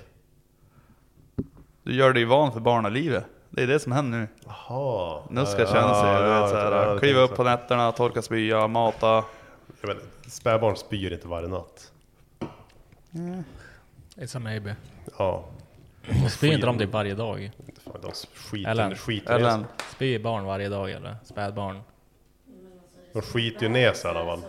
[1.84, 3.26] Du gör dig van för barnalivet.
[3.50, 4.28] Det är det som händer nu.
[4.46, 5.22] Jaha.
[5.30, 9.24] Nu ska jag känna sig, du vet, såhär, kliva upp på nätterna, torka spya, mata.
[9.82, 9.98] Jag vet,
[10.28, 11.92] spädbarn spyr inte varje natt.
[14.16, 14.76] It's a maybe.
[15.18, 15.46] Ja.
[16.30, 17.52] Spyr inte de det varje dag?
[18.02, 18.96] De skiter, Ellen.
[18.96, 19.60] skiter Ellen.
[19.60, 21.16] ner Spyr barn varje dag eller?
[21.24, 21.82] Spädbarn?
[23.14, 24.42] De skiter ju ner sig i alla fall.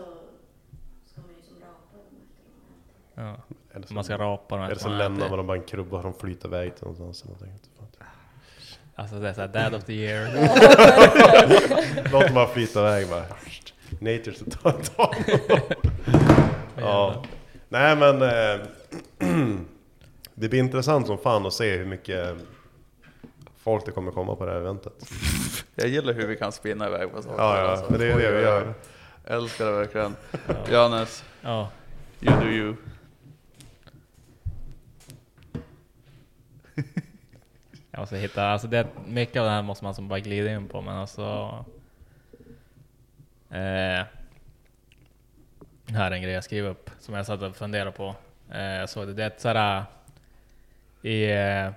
[3.14, 3.36] Ja.
[3.74, 5.96] Eller så, Man ska rapa dem eller så man lämnar man dem bara en krubba
[5.96, 7.22] och de flyter iväg till någonstans.
[7.22, 7.60] eller någonting.
[8.94, 10.30] Alltså det är såhär dad of the year.
[12.12, 13.24] Låt dem bara flyta iväg bara.
[14.00, 15.14] Nature så tar ta
[16.76, 17.24] Ja.
[17.68, 18.22] Nej men...
[18.22, 18.66] Eh,
[20.34, 22.36] det blir intressant som fan att se hur mycket
[23.62, 24.92] folk det kommer komma på det här eventet.
[25.74, 27.42] Jag gillar hur vi kan spinna iväg på saker.
[27.42, 27.90] Ja, ja, alltså.
[27.90, 28.74] men det är det vi gör.
[29.24, 30.16] Jag älskar det verkligen.
[30.70, 31.70] Johannes, Ja.
[32.20, 32.76] you do you.
[37.90, 40.68] Jag måste hitta, alltså det, mycket av det här måste man som bara glida in
[40.68, 41.24] på men alltså...
[43.50, 44.04] Eh,
[45.86, 48.14] här är en grej jag skrev upp som jag satt och funderade på.
[48.50, 49.84] Eh, såg det, det är ett sådär...
[51.02, 51.70] I, eh,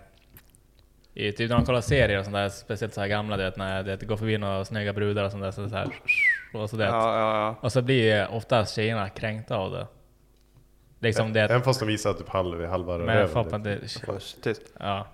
[1.13, 3.57] i typ när man kollar serier och sånt där, speciellt så här gamla, du vet
[3.57, 5.87] när det går förbi några snygga brudar och sånt där, så, så här,
[6.53, 6.85] och så det.
[6.85, 7.55] Ja, ja, ja.
[7.61, 9.87] Och så blir oftast tjejerna kränkta av det.
[10.99, 13.49] Liksom det, Även fast de visar typ halva, halva men röven.
[13.49, 14.61] fan, det, Först, tyst.
[14.79, 15.07] Ja.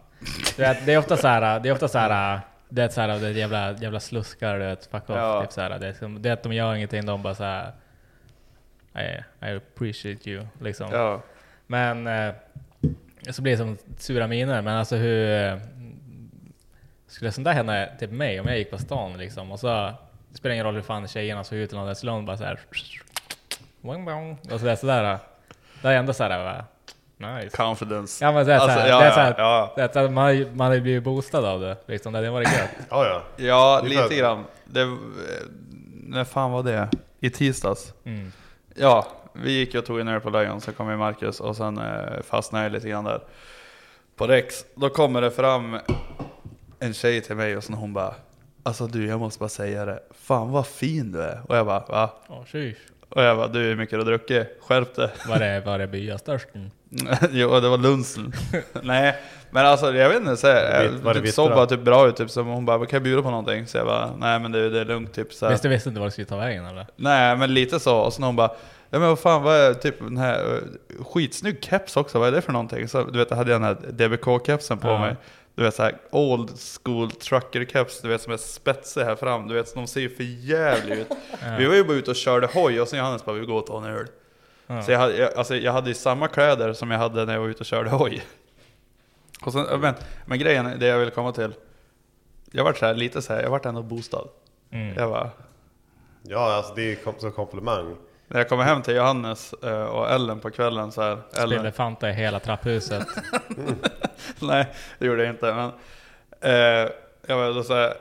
[0.57, 3.01] Du vet, det är ofta så här, det är ofta så här, det är så
[3.01, 5.15] här, det är jävla, jävla sluskar, du vet, fuck off.
[5.17, 5.41] Ja.
[5.41, 7.43] Typ så här, det, är, som- det är att de gör ingenting, de bara så
[7.43, 7.71] här.
[8.95, 10.89] I, I appreciate you, liksom.
[10.91, 11.21] Ja.
[11.67, 12.33] Men eh,
[13.29, 15.59] så blir det som sura miner, men alltså hur...
[17.09, 19.93] Skulle sånt där hända typ mig, om jag gick på stan liksom, och så...
[20.31, 22.59] Det spelar ingen roll hur fan tjejerna såg ut eller något, skulle de bara såhär...
[23.81, 25.19] Och sådär, sådär.
[25.81, 26.63] Det är ändå såhär,
[27.17, 27.57] nice.
[27.57, 28.25] Confidence.
[28.25, 30.09] Ja men det är Alltså, ja, det är såhär, ja.
[30.09, 32.69] man, man har ju blivit boostad av det liksom, det hade varit gött.
[32.89, 33.45] Ja, ja.
[33.45, 34.45] Ja, lite grann.
[34.65, 34.87] Det, eh,
[36.03, 36.89] när fan var det?
[37.19, 37.93] I tisdags?
[38.03, 38.31] Mm.
[38.75, 41.77] Ja, vi gick och tog en öl på Lion, så kom ju Marcus och sen
[41.77, 43.21] eh, fastnade jag lite grann där.
[44.15, 45.79] På Rex, då kommer det fram
[46.79, 48.13] en tjej till mig och sen hon bara
[48.63, 49.99] Alltså du, jag måste bara säga det.
[50.11, 51.41] Fan vad fin du är.
[51.47, 52.09] Och jag bara va?
[52.27, 52.77] Åh tjus.
[53.09, 54.47] Och jag bara du, hur mycket har du druckit?
[54.61, 55.09] Skärp dig.
[55.27, 56.71] Var det, var det byastörsten?
[57.31, 58.33] jo, det var lunsen.
[58.83, 59.15] Nej,
[59.51, 61.33] men alltså jag vet inte, så här, var det vittra?
[61.33, 63.67] såg bara typ bra ut, typ som hon bara, kan jag bjuda på någonting?
[63.67, 65.53] Så jag bara, nej men det, det är lugnt typ så här.
[65.53, 66.87] Visste, visste inte vad du skulle ta vägen eller?
[66.95, 68.51] Nej men lite så, och sen hon bara
[68.91, 72.31] Ja men vad fan vad är typ den här uh, skitsnygg keps också, vad är
[72.31, 72.87] det för någonting?
[72.87, 74.99] Så du vet jag hade den här DBK-kepsen på Ja.
[74.99, 75.15] mig
[75.59, 76.49] Du vet såhär old
[76.83, 80.23] school trucker-keps, du vet som är spetsig här fram, du vet de ser ju för
[80.23, 81.07] jävligt ut
[81.57, 83.65] Vi var ju bara ute och körde hoj och sen Johannes bara vi går och
[83.67, 84.07] tar en öl
[84.67, 84.81] Ja.
[84.83, 87.41] Så jag hade, jag, alltså, jag hade ju samma kläder som jag hade när jag
[87.41, 88.23] var ute och körde hoj
[89.41, 89.93] och sen, men,
[90.25, 91.53] men grejen, det jag vill komma till
[92.51, 94.27] Jag vart så här, lite så här, jag vart ändå boostad
[94.71, 94.95] Mm.
[94.97, 95.29] Jag bara
[96.23, 97.95] Ja, alltså det är kom- som komplimang.
[98.31, 101.17] När jag kommer hem till Johannes eh, och Ellen på kvällen så här.
[101.37, 103.07] Ellen, Fanta i hela trapphuset.
[104.39, 105.53] nej, det gjorde jag inte.
[105.53, 105.71] Men
[106.41, 106.91] eh,
[107.27, 107.93] jag var då så här,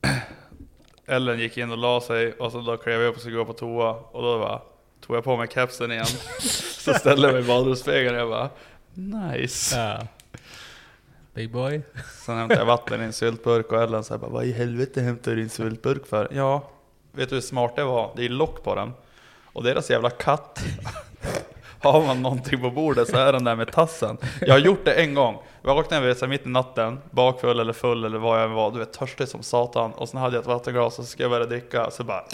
[1.06, 3.44] Ellen gick in och la sig och så då klev jag upp och skulle gå
[3.44, 4.60] på toa och då bara,
[5.00, 6.06] tog jag på mig kepsen igen.
[6.78, 8.50] så ställde jag mig i badrumsspegeln och jag bara
[8.94, 9.78] nice.
[9.78, 10.06] Ja.
[11.34, 11.82] Big boy.
[12.26, 15.30] Sen hämtade jag vatten i en syltburk och Ellen sa bara vad i helvete hämtar
[15.30, 16.28] du din syltburk för?
[16.32, 16.70] Ja,
[17.12, 18.12] vet du hur smart det var?
[18.16, 18.92] Det är lock på den.
[19.54, 20.64] Och deras jävla katt
[21.78, 24.18] Har man någonting på bordet så är den där med tassen.
[24.40, 25.38] Jag har gjort det en gång.
[25.62, 28.52] Jag vaknade vid så här mitt i natten, bakfull eller full eller vad jag än
[28.52, 29.92] var, du vet törstig som satan.
[29.92, 32.24] Och sen hade jag ett vattenglas och så ska jag börja dricka, så bara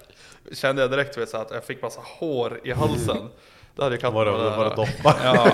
[0.52, 3.28] Kände jag direkt vet, så att jag fick massa hår i halsen.
[3.74, 4.56] Då hade ju katten Var det, där.
[4.56, 5.16] var det doppa?
[5.24, 5.52] Ja.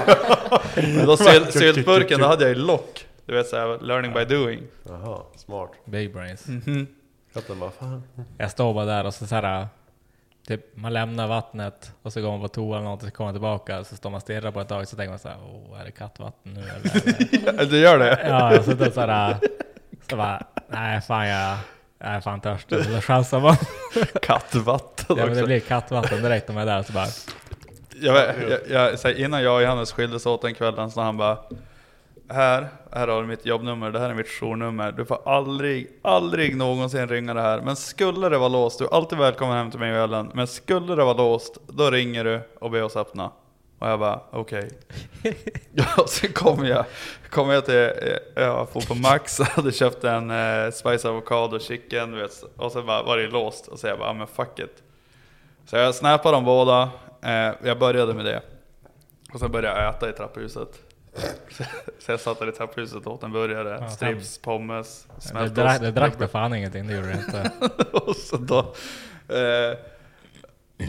[0.76, 3.06] Men då syl, syltburken, då hade jag ju lock.
[3.26, 4.62] Du vet såhär, learning by doing.
[4.88, 5.70] Jaha, smart.
[5.84, 6.46] Big brains.
[7.34, 8.02] Katten bara, fan.
[8.38, 9.68] Jag står bara där och så, så här,
[10.46, 13.26] typ, man lämnar vattnet och så går man på toa eller något och så kommer
[13.26, 15.28] man tillbaka och så står man och stirrar på ett tag så tänker man så
[15.28, 17.64] här, åh, är det kattvatten nu eller?
[17.70, 18.26] Du gör det?
[18.28, 19.36] ja, så då så här,
[20.10, 21.56] så bara, nej fan jag,
[21.98, 22.84] jag är fan törstig.
[22.84, 23.56] Så då chansar man.
[24.22, 27.06] Kattvatten Ja men det blir kattvatten direkt om jag är där så bara,
[28.00, 28.16] Jag,
[28.50, 31.38] jag, jag, så här, innan jag och Johannes skildes åt den kvällen så han bara
[32.28, 34.92] här, här har du mitt jobbnummer, det här är mitt journummer.
[34.92, 37.60] Du får aldrig, aldrig någonsin ringa det här.
[37.60, 40.30] Men skulle det vara låst, du är alltid välkommen hem till mig och Ellen.
[40.34, 43.30] Men skulle det vara låst, då ringer du och ber oss öppna.
[43.78, 44.70] Och jag bara, okej.
[45.72, 46.84] ja, och sen kom jag,
[47.30, 47.90] kom jag till,
[48.34, 52.44] jag får på Max, hade köpt en eh, Spice Avocado Chicken, du vet.
[52.56, 53.66] Och sen bara var det låst.
[53.66, 54.82] Och så jag bara, "Ja, men fuck it.
[55.66, 56.90] Så jag snappade dem båda,
[57.22, 58.42] eh, jag började med det.
[59.32, 60.85] Och sen började jag äta i trapphuset.
[61.98, 65.54] Så jag satt där i trapphuset och åt en burgare, Ja, strips, pommes, Det smält
[65.54, 67.50] drack, det drack det fan ingenting, det gjorde det inte.
[67.92, 68.58] och så då...
[69.34, 69.78] Eh,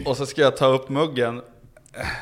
[0.06, 1.42] och så ska jag ta upp muggen.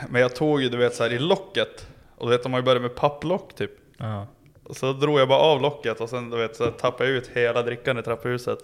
[0.09, 1.87] Men jag tog ju du vet så här i locket.
[2.15, 3.71] Och du vet de har ju börjat med papplock typ.
[3.97, 4.27] Ja.
[4.63, 7.27] Och så drog jag bara av locket och sen du vet, så tappade jag ut
[7.27, 8.59] hela drickan i trapphuset.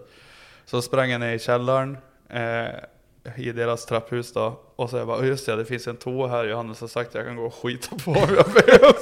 [0.65, 1.97] Så sprang jag ner i källaren
[2.29, 2.65] eh,
[3.37, 4.59] i deras trapphus då.
[4.75, 6.45] Och så jag bara, "Åh, just det, det finns en toa här.
[6.45, 8.45] Johannes har sagt att jag kan gå och skita på om jag.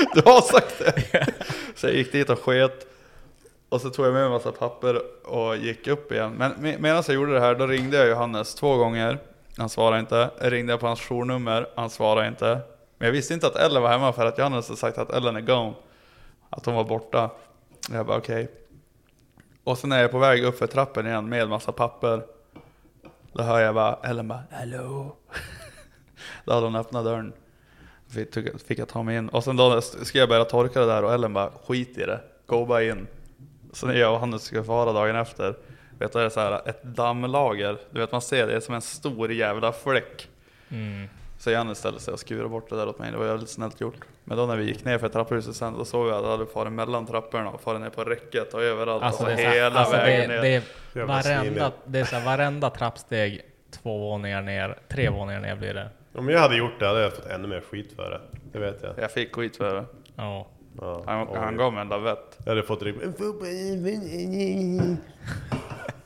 [0.14, 1.26] Du har sagt det.
[1.74, 2.86] Så jag gick dit och sket.
[3.68, 6.32] Och så tog jag med en massa papper och gick upp igen.
[6.32, 9.18] Men med, medan jag gjorde det här, då ringde jag Johannes två gånger.
[9.56, 10.30] Han svarade inte.
[10.40, 12.60] Jag ringde på hans journummer, han svarade inte.
[12.98, 15.36] Men jag visste inte att Ellen var hemma för att Johannes hade sagt att Ellen
[15.36, 15.74] är gone.
[16.50, 17.30] Att hon var borta.
[17.92, 18.50] Jag bara okej.
[19.64, 22.22] Och sen är jag på väg upp för trappen igen med massa papper.
[23.32, 25.16] Då hör jag bara, Ellen bara Hallå?
[26.44, 27.32] Då hade hon öppnat dörren.
[28.08, 29.28] Fick, fick jag ta mig in.
[29.28, 32.20] Och sen då ska jag börja torka det där och Ellen bara skit i det.
[32.46, 33.06] Gå bara in.
[33.72, 35.54] Så när jag och Hannes ska fara dagen efter.
[35.98, 37.78] Vet du, det är så här ett dammlager.
[37.90, 40.28] Du vet man ser det, det är som en stor jävla fläck.
[40.68, 41.08] Mm.
[41.40, 43.10] Så Janne ställde sig och skurade bort det där åt mig.
[43.10, 43.94] Det var väldigt snällt gjort.
[44.24, 46.46] Men då när vi gick ner för trapphuset sen, då såg vi att det hade
[46.46, 49.02] farit mellan trapporna och farit ner på räcket och överallt.
[49.02, 50.42] Alltså, och hela alltså vägen det, ner.
[50.42, 50.62] det är
[50.94, 55.74] Jävla varenda, det är så här, varenda trappsteg två våningar ner, tre våningar ner blir
[55.74, 55.88] det.
[56.14, 58.20] Om jag hade gjort det hade jag fått ännu mer skit för det.
[58.52, 58.92] Det vet jag.
[58.98, 59.84] Jag fick skit för det.
[60.16, 60.46] Ja.
[60.80, 61.38] Ja, Han, oj.
[61.38, 62.38] han gav mig en lavett.
[62.38, 62.96] Jag hade fått rip...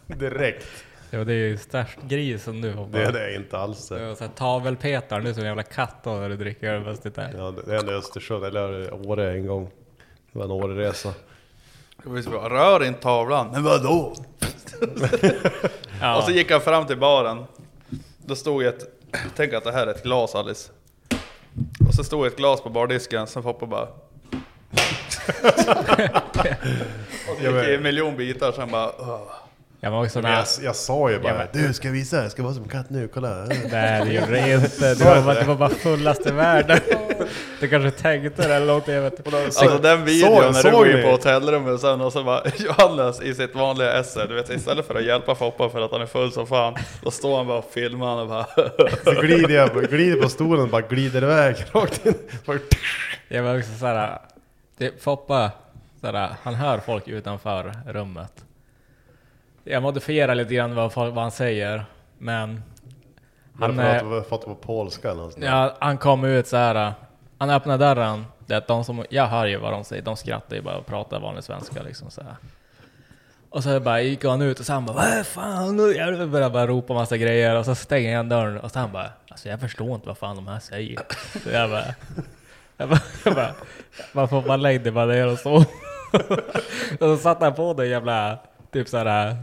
[0.18, 0.66] Direkt.
[1.10, 3.88] Ja, det är ju störst grisen du har Det är det inte alls.
[3.88, 6.84] Det var så här, tavelpetar nu som en jävla katt då när du dricker öl
[6.84, 7.34] fast det är.
[7.38, 9.70] Ja, det är i Östersund, eller Åre en gång.
[10.32, 11.12] Det var en Åreresa.
[12.50, 13.48] Rör inte tavlan.
[13.52, 14.14] Men vadå?
[16.00, 16.16] Ja.
[16.16, 17.44] Och så gick han fram till baren.
[18.26, 18.84] Då stod ett,
[19.36, 20.70] tänk att det här är ett glas Alice.
[21.88, 23.82] Och så stod ett glas på bardisken, sen Foppa bara...
[27.28, 28.92] och så gick det i en miljon bitar, sen bara...
[28.98, 29.43] "Åh."
[29.84, 32.42] Jag var också Men jag, jag sa ju bara Du ska jag visa, jag ska
[32.42, 33.28] vara som katt nu, kolla.
[33.70, 34.94] Nej det gjorde det inte.
[34.94, 36.78] Det var, bara, det var bara fullaste världen.
[37.60, 39.36] Du kanske tänkte det eller något, jag vet inte.
[39.44, 42.42] Alltså den videon såg- när du såg går in på hotellrummet sen och så bara
[42.56, 46.02] Johannes i sitt vanliga esse, du vet istället för att hjälpa Foppa för att han
[46.02, 48.46] är full som fan, då står han bara och filmar och bara
[49.04, 52.14] Så glider jag glider på stolen och bara glider iväg rakt in.
[53.28, 54.18] Jag var också såhär,
[55.00, 55.50] Foppa,
[56.00, 58.32] såhär, han hör folk utanför rummet.
[59.64, 61.84] Jag modifierar lite grann vad, vad han säger,
[62.18, 62.62] men
[63.60, 66.92] Han han, pratar pratar på polska eller något ja, han kom ut så här.
[67.38, 70.16] han öppnar dörren, det är att de som, jag hör ju vad de säger, de
[70.16, 72.36] skrattar ju bara och pratar vanlig svenska liksom så här.
[73.50, 75.92] Och så bara gick han ut och så han bara Vad fan nu?
[75.92, 79.10] Jag började bara ropa massa grejer och så stänger igen dörren och så han bara
[79.28, 81.00] Alltså jag förstår inte vad fan de här säger.
[81.42, 81.84] Så jag bara
[82.76, 83.54] Jag bara, jag bara
[84.12, 85.54] Man får bara lägga dig bara ner och så.
[85.56, 85.64] och
[86.98, 88.38] så satte han på den jävla
[88.72, 89.36] typ såhär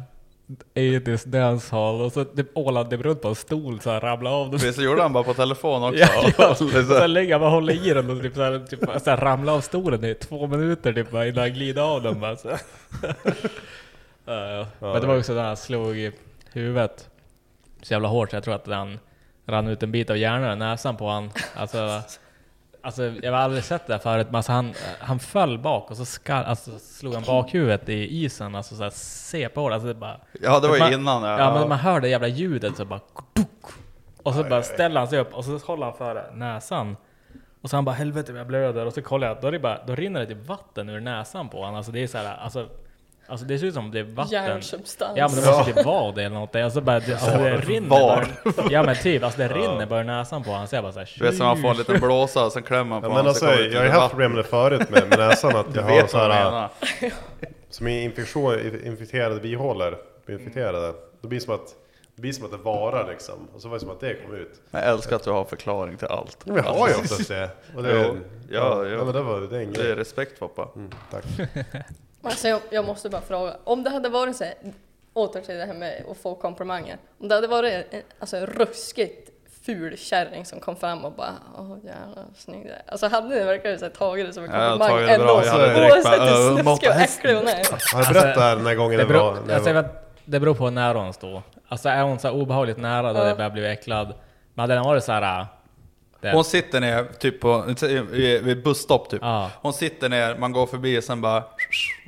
[0.76, 4.50] 80s dancehall och så typ ålade det runt på en stol så här ramlade av
[4.52, 4.60] den.
[4.60, 5.98] Det så gjorde han bara på telefon också.
[6.04, 6.56] Ja, ja.
[6.56, 9.62] Så- Så han bara och håller i den och typ såhär, typ såhär ramla av
[9.62, 12.36] stolen i två minuter typ innan han glider av den bara.
[12.38, 12.50] Så.
[14.26, 14.68] Ja, ja.
[14.80, 16.12] Men det var också när han slog i
[16.54, 17.10] huvudet
[17.82, 19.00] så jävla hårt så jag tror att han
[19.48, 21.32] rann ut en bit av hjärnan i näsan på han.
[21.56, 22.02] Alltså,
[22.82, 25.98] alltså jag har aldrig sett det där förut, men alltså han, han föll bak och
[25.98, 29.76] så skall, alltså, slog han bakhuvudet i isen, alltså såhär se på det.
[29.76, 31.40] Alltså, det bara, Ja det var man- innan ja.
[31.40, 33.00] Ja men man hör det jävla ljudet så bara.
[34.24, 36.98] Och så bara ställer han sig upp och så håller han för näsan.
[37.62, 39.80] Och så han bara helvete jag blöder och så kollar jag, då, är det bara,
[39.88, 41.76] då rinner det typ vatten ur näsan på honom.
[41.76, 42.68] Alltså det är så här, alltså,
[43.32, 44.32] alltså det ser ut som det är vatten.
[44.32, 45.14] Järnsubstans.
[45.18, 46.56] Ja men det måste typ vara det eller något.
[46.56, 48.28] Alltså bara, det, alltså det rinner Var?
[48.44, 50.68] bara, Ja men typ, alltså det rinner bara näsan på honom.
[50.68, 52.84] Så jag bara såhär Du vet som man får en liten blåsa och sen klämmer
[52.84, 55.10] man på Ja, honom, men alltså, jag har ju haft problem med det förut med,
[55.10, 56.70] med näsan att jag har vet så vad jag här, menar.
[57.70, 59.98] som är infektion, infekterade bihålor,
[60.30, 60.94] infekterade.
[61.22, 61.76] Det blir som att
[62.16, 63.48] det blir som att det varar liksom.
[63.56, 64.62] Och så var det som att det kom ut.
[64.72, 66.46] Jag älskar att du har förklaring till allt.
[66.46, 67.50] Men jag har ju oftast det.
[67.76, 68.18] Och det Jo,
[68.52, 69.04] ja, ja.
[69.04, 70.68] men det var det är en Det är respekt Foppa.
[70.76, 71.24] Mm, tack.
[72.24, 74.54] Alltså jag, jag måste bara fråga, om det hade varit så här,
[75.14, 76.98] åter till det här med att få komplimanger.
[77.20, 79.30] Om det hade varit en, alltså, ruskigt
[79.66, 83.44] ful kärring som kom fram och bara Åh jävlar snygg det är." Alltså hade ni
[83.44, 85.14] verkligen så här tagit det som en Ja, komplimang det bra.
[85.14, 85.42] ändå?
[85.46, 87.94] Jag hade direkt Oavsett bara, hur "Öh, snuskig och hästen." äcklig hon är.
[87.96, 89.54] Har jag berättat den här gången det Det beror, var...
[89.54, 89.92] alltså, jag var vet,
[90.26, 91.42] det beror på när hon står.
[91.68, 93.30] Alltså är hon så här obehagligt nära där Ja.
[93.30, 94.14] det börjar bli äcklad.
[94.54, 95.46] Men hade den varit så här...
[96.22, 97.66] Det, Hon sitter ner typ på,
[98.44, 99.20] vid busstopp typ.
[99.22, 99.52] Ja.
[99.62, 101.44] Hon sitter ner, man går förbi och sen bara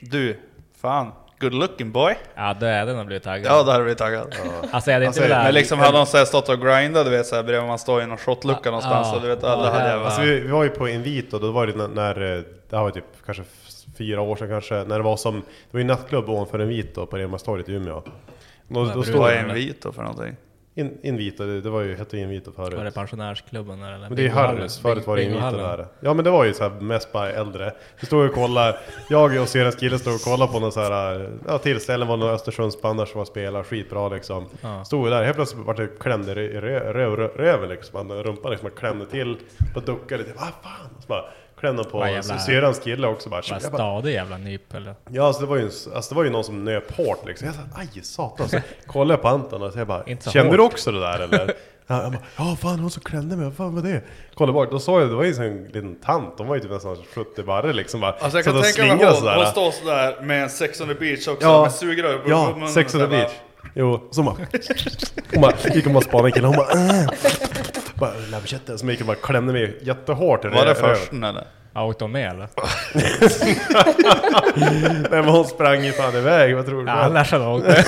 [0.01, 0.39] Du,
[0.81, 2.15] fan, good looking boy.
[2.35, 3.51] ja, då är den har blivit taggad.
[3.51, 4.35] Ja, där har vi taggad.
[4.71, 5.37] Alltså jag hade inte Alltså.
[5.43, 8.01] Men liksom hade hon så här stått och grindat du vet såhär bredvid man står
[8.03, 9.15] i någon shotlucka någonstans Ja.
[9.15, 11.51] och du vet alla Ja, hade jag Alltså vi, vi var ju på Invito, då
[11.51, 13.43] var det när, när eh, det här var typ kanske
[13.97, 17.17] fyra år sedan kanske, när det var som, det var ju nattklubb ovanför Invito på
[17.17, 18.01] Renmarkstorget i Umeå.
[18.67, 20.35] Då, då stod Vad det, är en vito för någonting?
[20.75, 22.73] In, Invito, det, det var ju, hette ju Invito förut.
[22.77, 24.07] Var det pensionärsklubben där eller?
[24.07, 24.29] Men det är?
[24.29, 25.59] Harrys, förut var det Bingohallen.
[25.61, 25.87] där.
[25.99, 27.71] Ja men det var ju så här mest bara äldre.
[27.99, 28.77] Vi stod och kollade,
[29.09, 32.29] jag och Sirens kille stod och kollade på någon så här, ja tillställning var någon
[32.29, 34.45] Östersundsbandare som var spelare, skitbra liksom.
[34.61, 34.83] Ja.
[34.85, 38.09] Stod där, helt plötsligt vart det klämd i rö- rö- rö- rö- röven liksom.
[38.09, 39.37] Han- Rumpan liksom klämde till,
[39.75, 40.89] bara duckade lite, vad fan?
[40.99, 41.25] Så bara
[41.67, 43.41] han på Vad jävla- Sirens kille också bara.
[43.49, 44.95] Bara stadig jävla nyp eller?
[45.11, 47.45] Ja alltså det, var ju, alltså det var ju någon som nöp hårt liksom.
[47.47, 48.49] Jag sa aj satan.
[48.49, 50.57] Så kollade jag på Anton och så jag bara, Inte så kände hårt.
[50.57, 51.53] du också det där eller?
[51.87, 54.01] Ja, jag bara, ja fan hon som klämde mig, vad fan var det?
[54.33, 56.71] Kollade bort, då såg jag, det var ju en liten tant, de var ju typ
[56.71, 58.11] nästan 70 barre liksom bara.
[58.11, 59.35] Alltså jag kan tänka mig hon, sådär.
[59.35, 61.61] hon står sådär med en Sex on the beach också, Ja.
[61.61, 63.31] med sugrör på Ja, munnen Sex on the och sådär beach.
[63.75, 64.35] Jo, så bara...
[65.33, 67.07] Hon bara, gick och bara spanade en kille, hon bara äh.
[68.03, 70.47] Bara lammköttet, så gick och bara klämde mig jättehårt i.
[70.47, 71.43] Var det försten eller?
[71.75, 72.47] Åkte hon med eller?
[75.09, 76.91] Nej men hon sprang ju fan iväg, vad tror du?
[76.91, 77.85] Ja, annars hade hon åkt med.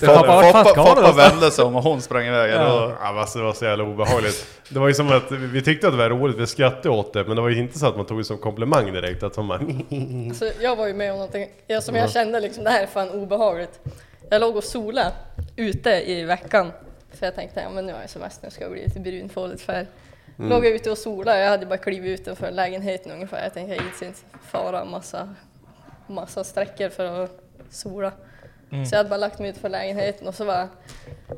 [0.00, 2.50] Foppa, hon vände sig om och hon sprang iväg.
[2.52, 3.08] Ja, Ja.
[3.18, 4.46] alltså, det var så jävla obehagligt.
[4.68, 7.24] Det var ju som att vi tyckte att det var roligt, vi skrattade åt det,
[7.24, 9.22] men det var ju inte så att man tog det som komplimang direkt.
[9.22, 9.60] Att de bara,
[10.34, 12.86] Så jag var ju med om någonting jag, som jag kände liksom, det här är
[12.86, 13.80] fan obehagligt.
[14.30, 15.12] Jag låg och sola
[15.56, 16.72] ute i veckan.
[17.16, 19.62] För jag tänkte, ja men nu har jag semester, nu ska jag bli lite brunfådigt
[19.62, 19.86] färg.
[20.36, 23.42] Låg jag ute och sola, jag hade bara klivit utanför lägenheten ungefär.
[23.42, 25.34] Jag tänkte, jag inte fara massa,
[26.06, 28.12] massa sträckor för att sola.
[28.70, 30.68] Så jag hade bara lagt mig utanför lägenheten och så bara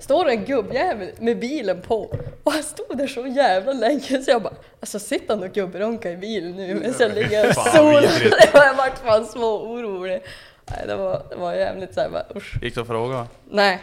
[0.01, 2.01] står det en gubbjävel med bilen på
[2.43, 6.11] och han stod där så jävla länge så jag bara alltså sitter han och gubbronka
[6.11, 8.03] i bilen nu medan jag ligger och solar.
[8.55, 10.23] Jag vart fan så orolig.
[10.71, 12.63] Nej, det var, det var jävligt såhär bara usch.
[12.63, 13.27] Gick du och frågade?
[13.51, 13.83] Nej,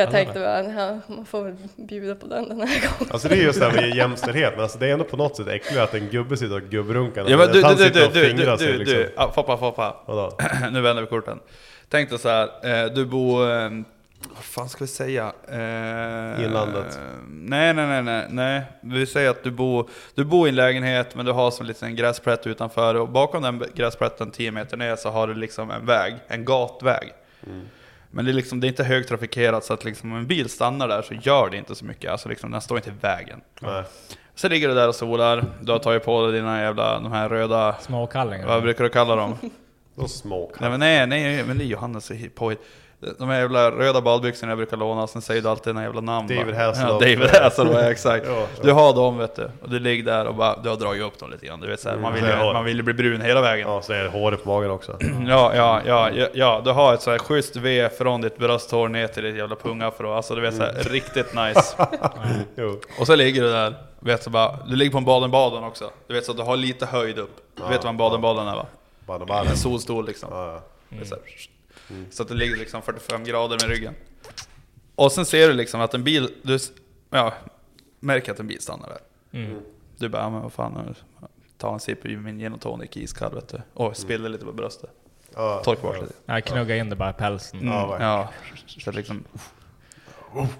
[0.00, 3.12] jag tänkte bara ja, man får väl bjuda på den den här gången.
[3.12, 5.36] Alltså det är just det här med jämställdhet, men alltså det är ändå på något
[5.36, 7.26] sätt äckligt att en gubbe sitter och gubbrunkar.
[7.28, 8.96] Ja men du, Han du, du, du, du, du, sig, du, liksom.
[8.96, 9.96] du, Foppa, Foppa.
[10.06, 10.36] Vadå?
[10.72, 11.38] nu vänder vi korten.
[11.88, 12.48] Tänk dig så här,
[12.84, 13.70] eh, du bor, eh,
[14.34, 15.32] vad fan ska vi säga?
[15.48, 16.98] Eh, Inlandet.
[17.28, 18.62] nej, nej, nej, nej, nej.
[18.80, 21.68] Vi säger att du bor, du bor i en lägenhet men du har som en
[21.68, 25.86] liten gräsplätt utanför och bakom den gräsplätten 10 meter ner så har du liksom en
[25.86, 27.12] väg, en gatväg.
[28.14, 30.88] Men det är, liksom, det är inte högtrafikerat så att liksom om en bil stannar
[30.88, 32.10] där så gör det inte så mycket.
[32.10, 33.40] Alltså liksom, den står inte i vägen.
[33.60, 33.84] Nej.
[34.34, 37.28] Så ligger du där och solar, du har tagit på dig dina jävla, de här
[37.28, 38.46] röda, Småkallingar.
[38.46, 39.36] vad brukar du kalla dem?
[39.96, 42.60] De små Nej men nej, nej, men det är Johannes påhitt.
[43.18, 46.28] De här jävla röda badbyxorna jag brukar låna, sen säger du alltid en jävla namn.
[46.28, 46.54] David.
[46.54, 47.02] Hasselhoff.
[47.02, 48.26] Ja, David Hasselhoff, ja, exakt.
[48.28, 48.46] Ja, ja.
[48.62, 51.18] Du har dem vet du, och du ligger där och bara, du har dragit upp
[51.18, 51.60] dem lite grann.
[51.60, 53.68] Du vet, så här, man, vill ju, Mm, man vill ju bli brun hela vägen.
[53.68, 53.82] Ja.
[53.82, 54.96] Så är det håret på magen också.
[55.28, 59.06] Ja, ja, ja, ja, du har ett så här schysst V från ditt brösthår ner
[59.06, 60.12] till ditt jävla pungafro.
[60.12, 60.82] Alltså du vet så här, Mm.
[60.82, 61.86] riktigt nice.
[62.56, 62.80] Jo.
[63.00, 65.90] Och så ligger du där, vet så bara, du ligger på en Baden-Baden också.
[66.06, 67.36] Du vet så att du har lite höjd upp.
[67.56, 68.66] Du vet vad en Baden-Baden är va?
[69.06, 69.40] Bara, bara.
[69.44, 70.28] En solstol liksom.
[70.32, 70.60] Ja, ja.
[70.88, 71.24] Det är Så, här,
[72.10, 73.94] så att det ligger liksom 45 grader med ryggen.
[74.94, 76.58] Och sen ser du liksom att en bil, du
[77.10, 77.34] ja,
[78.00, 78.98] märker att en bil stannar där.
[79.40, 79.60] Mm.
[79.98, 80.94] Du bara, ja, men vad fan,
[81.58, 83.60] ta en sipp ur min gin och tonic iskall vet du.
[83.74, 84.90] Och spiller lite på bröstet.
[85.34, 86.12] Ja, Torka bort lite.
[86.26, 87.60] Jag knugga in det bara i pälsen.
[87.60, 88.28] Mm, Ja, ja,
[88.66, 89.24] så att liksom...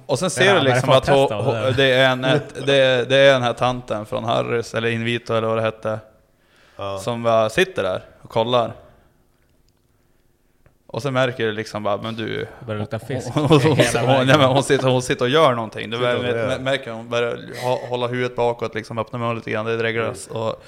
[0.07, 1.07] Och sen Ja, ser du är det liksom att
[1.77, 5.35] det är en, ett, det, är, det är den här tanten från Harrys, eller Invito
[5.35, 5.99] eller vad det hette,
[6.77, 6.99] Ja.
[6.99, 8.73] som bara sitter där och kollar.
[10.95, 12.37] Och sen märker du liksom bara, men du...
[12.61, 13.29] Det börjar lukta fisk.
[13.35, 13.77] Hon, hon, hon,
[14.07, 15.91] hon, nej, men hon, sitter, hon sitter och gör någonting.
[15.91, 17.39] Du mär- märker hon börjar
[17.89, 20.27] hålla huvudet bakåt, liksom, öppna munnen lite grann, det dreglas.
[20.27, 20.63] Och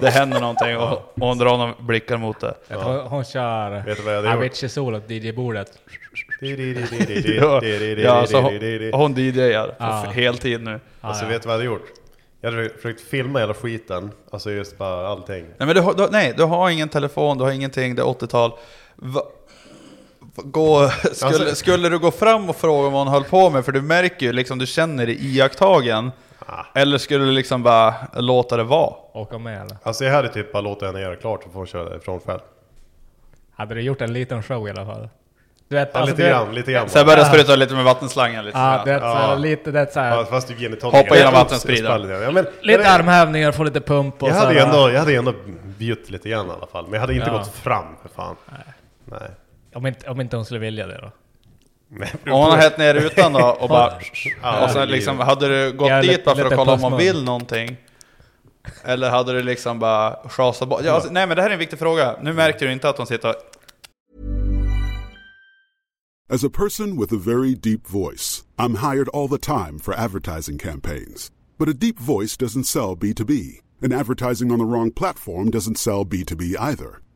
[0.00, 2.54] det händer någonting och, och hon drar några blickar mot det.
[2.68, 4.36] Tror Hon kör Vet du vad jag hade gjort?
[4.36, 5.68] Avicii solo åt DJ-bordet.
[6.40, 7.60] Ja,
[7.98, 10.02] ja, så hon, hon DJar Ja.
[10.04, 10.80] för heltid nu.
[11.00, 11.86] Alltså vet du vad jag hade gjort?
[12.40, 15.44] Jag hade försökt filma hela skiten, alltså just bara allting.
[15.58, 18.06] Nej men du, har- du, nej, du har ingen telefon, du har ingenting, det är
[18.06, 18.52] 80-tal.
[20.36, 23.64] Gå, skulle, Alltså- skulle du gå fram och fråga vad hon höll på med?
[23.64, 26.12] För du märker ju, liksom, du känner dig iakttagen.
[26.46, 26.64] Ah.
[26.74, 28.94] Eller skulle du liksom bara låta det vara?
[29.12, 29.76] Åka med eller?
[29.82, 32.40] Alltså jag hade typ bara låtit henne göra klart så får hon köra ifrån själv.
[33.56, 35.08] Hade du gjort en liten show i alla fall?
[35.68, 36.88] Du vet, Ja, alltså, lite det- grann, lite grann.
[36.88, 37.28] Så jag började Ja.
[37.28, 39.34] spruta lite med vattenslangen lite Ja, det är så Ja.
[39.34, 40.78] lite, det är så här, Ja, fast du ger.
[40.82, 42.02] Hoppa genom vattenspridaren.
[42.02, 44.98] spallet, Ja, men, lite armhävningar, får lite pump och Jag så hade, här, ändå, jag
[44.98, 45.32] hade ändå
[45.64, 46.84] bjudit lite grann i alla fall.
[46.84, 47.38] Men jag hade inte Ja.
[47.38, 48.36] gått fram för fan.
[49.04, 49.18] Nej.
[49.74, 51.12] Om inte, om inte hon skulle vilja det då.
[52.32, 53.92] Om hon har hett ner rutan då och bara...
[54.42, 56.80] Ja, och sen det- liksom, hade du gått Ja, dit bara för att kolla om
[56.82, 57.76] hon vill någonting?
[58.84, 60.80] Eller hade du liksom bara chasat bort?
[60.84, 62.16] Ja, alltså, nej men det här är en viktig fråga.
[62.22, 63.34] Nu märker du inte att hon sitter och...
[66.32, 70.58] As a person with a very deep voice, I'm hired all the time for advertising
[70.58, 71.32] campaigns.
[71.58, 76.04] But a deep voice doesn't sell B2B, and advertising on the wrong platform doesn't sell
[76.04, 77.00] B2B either.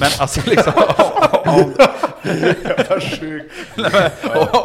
[0.00, 0.72] Men alltså liksom...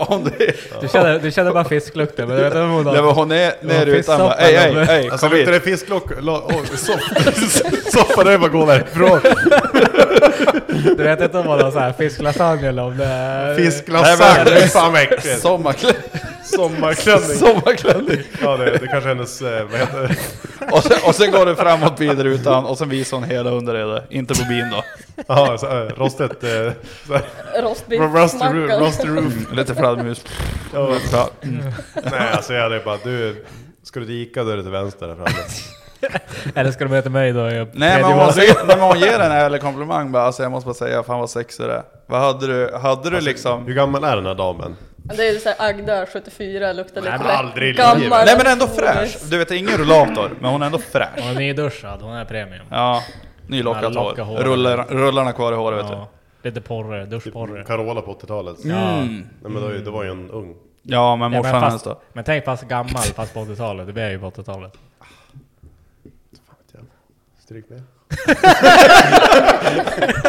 [0.07, 0.53] om, det.
[0.81, 3.13] Du känner, du känner bara fisklukten, men du vet inte om hon har...
[3.13, 6.03] hon är ner Ja, utan bara, ej ej ej, Alltså luktar det fisklock...
[6.21, 9.19] lo- soff- Soffa, det är bara gå därifrån.
[10.97, 13.55] Du vet inte om hon har så här fisklasagne eller om det är...
[13.55, 15.39] Fisklasagne, det är fan vad äckligt.
[15.41, 16.01] Sommarklänning.
[16.43, 17.37] Sommarklänning.
[17.37, 18.21] Sommarklänning.
[18.41, 19.41] Ja, det, det kanske är hennes...
[19.41, 20.15] eh, Vad heter det?
[20.71, 24.03] Och sen, och sen går du framåt bilrutan och sen visar hon hela underredet.
[24.09, 24.83] Inte på bin då.
[25.27, 26.43] Ja, så, äh, rostet...
[26.43, 26.71] Eh.
[27.61, 29.33] Rostbiff, Rusty, roof.
[29.53, 30.23] Lite fladdermus.
[30.73, 31.29] Ja.
[31.43, 31.63] Mm.
[32.11, 33.45] Nej, alltså jag hade bara du...
[33.83, 35.29] Ska du Ica då är det till vänster där framme.
[36.55, 37.39] Eller ska de möta mig då?
[37.39, 40.51] Jag Nej men, hon, säger, nej, men hon ger en ärlig komplimang bara, alltså jag
[40.51, 41.83] måste bara säga, fan vad sexig du är.
[42.05, 43.65] Vad hade du, hade du liksom...
[43.65, 44.75] Hur gammal är den här damen?
[45.17, 48.25] Det är såhär Agda 74, luktar lite Nej, men aldrig gammal.
[48.25, 49.17] Nej men ändå fräsch.
[49.29, 51.09] Du vet, ingen rullator, men hon är ändå fräsch.
[51.17, 52.65] Hon är nyduschad, hon är premium.
[52.71, 53.01] Ja,
[53.47, 54.37] nylockat Ja, locka hår.
[54.37, 54.43] hår.
[54.43, 55.93] Rullar, rullarna kvar i håret vet du.
[55.93, 56.07] Ja,
[56.43, 57.63] lite porre, duschporre.
[57.63, 58.55] Carola på 80-talet.
[58.63, 58.75] Ja.
[58.95, 60.55] Nej men då, det var ju en ung.
[60.83, 62.01] Ja men Ja, morsan men, hennes fast, då.
[62.13, 64.73] men tänk fast gammal fast på 80-talet, det blir ju på 80-talet.
[67.47, 67.81] Stryk med.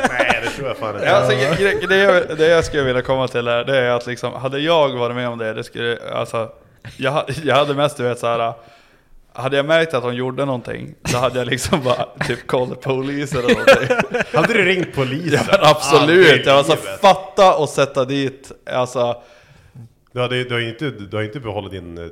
[0.09, 1.07] Nej det tror jag fan inte.
[1.07, 1.33] Ja, alltså,
[1.89, 4.97] det, jag, det jag skulle vilja komma till är, det är att liksom, hade jag
[4.97, 6.51] varit med om det, det skulle, alltså,
[6.97, 8.55] jag, jag hade mest du vet såhär,
[9.33, 13.39] hade jag märkt att hon gjorde någonting, då hade jag liksom bara typ the police
[13.39, 13.97] eller någonting.
[14.41, 15.41] Hade du ringt polisen?
[15.53, 17.01] Ja absolut, i jag alltså livet.
[17.01, 19.23] fatta och sätta dit, alltså
[20.12, 22.05] Du, hade, du har ju inte, du har inte behållit din eh,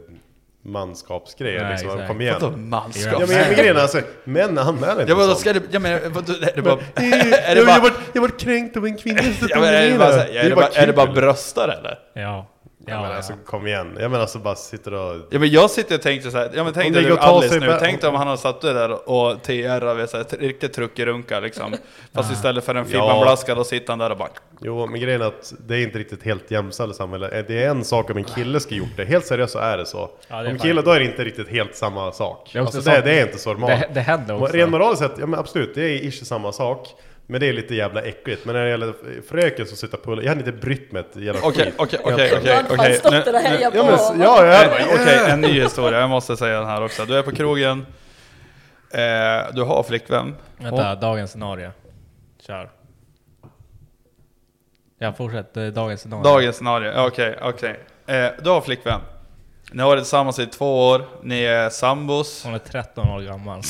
[0.67, 2.07] manskapsgrej Nej, liksom.
[2.07, 2.37] Kom igen.
[2.41, 3.13] vadå manskap?
[3.13, 6.01] Ja men, men grejen är alltså, män anmäler inte Ja men ska det, jag menar,
[6.09, 8.97] vadå, är det bara, är det jag, jag, bara, vart, jag vart kränkt av en
[8.97, 11.99] kvinna ja, men är det bara, är det bara, är det bara bröstar eller?
[12.13, 12.47] Ja.
[12.89, 13.17] Ja, Ja, men ja.
[13.17, 13.97] alltså kom igen.
[14.01, 15.17] Jag menar alltså bara sitter och...
[15.31, 17.61] Ja men jag sitter och tänkte såhär, ja men Om tänk det dig ta Alice
[17.61, 21.41] nu, tänk dig om han har satt dig där och TR så här, riktigt truckerunka
[21.41, 21.75] liksom.
[22.15, 22.91] Fast istället för en Ja.
[22.91, 24.29] Fibban-blaska då sitter han där och bara
[24.61, 27.45] Jo, men grejen är att det är inte riktigt helt jämställt samhälle.
[27.49, 29.05] Det är en sak om en kille ska gjort det.
[29.05, 30.11] Helt seriöst så är det så.
[30.29, 32.51] Ja, det är om kille, då är det inte riktigt helt samma sak.
[32.53, 33.81] Det alltså, det, det är inte så normalt.
[33.81, 34.57] Det, det händer också.
[34.57, 36.89] Rent moraliskt sett, ja men absolut, det är ish samma sak.
[37.29, 38.45] Men det är lite jävla äckligt.
[38.45, 38.95] Men när det gäller
[39.29, 41.75] fröken som sitter på jag hade inte brytt mig ett jävla Okej, skit.
[41.77, 44.13] okej, okej, okej, Jag hade fan stått där och hejat Ja, på.
[44.13, 45.33] men, ja, jag bara, Okej, yeah.
[45.33, 47.05] en ny historia, jag måste säga den här också.
[47.05, 47.87] Du är på krogen,
[48.91, 50.37] eh, du har flickvän.
[50.57, 51.71] Vänta, dagens scenario.
[52.41, 52.71] Kör.
[54.99, 55.55] Ja, fortsätt.
[55.55, 56.23] Dagens scenario.
[56.25, 57.81] Dagens scenario, okej, okej.
[58.07, 59.01] Eh, du har flickvän.
[59.73, 62.45] Ni har varit tillsammans i två år, ni är sambos.
[62.45, 63.63] Hon är 13 år gammal.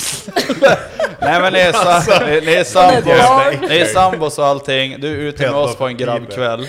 [1.20, 4.38] Nej men ni är, sa- Alltså, ni, ni är Det är sambos, ni är sambos
[4.38, 5.01] och allting.
[5.01, 6.66] Du är ute med oss på en grabbkväll.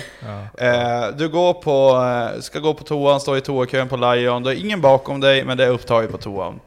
[0.58, 2.04] Eh, du går på,
[2.34, 4.42] eh, ska gå på toan, står i toakön på Lion.
[4.42, 6.60] Det är ingen bakom dig, men det är upptaget på toan.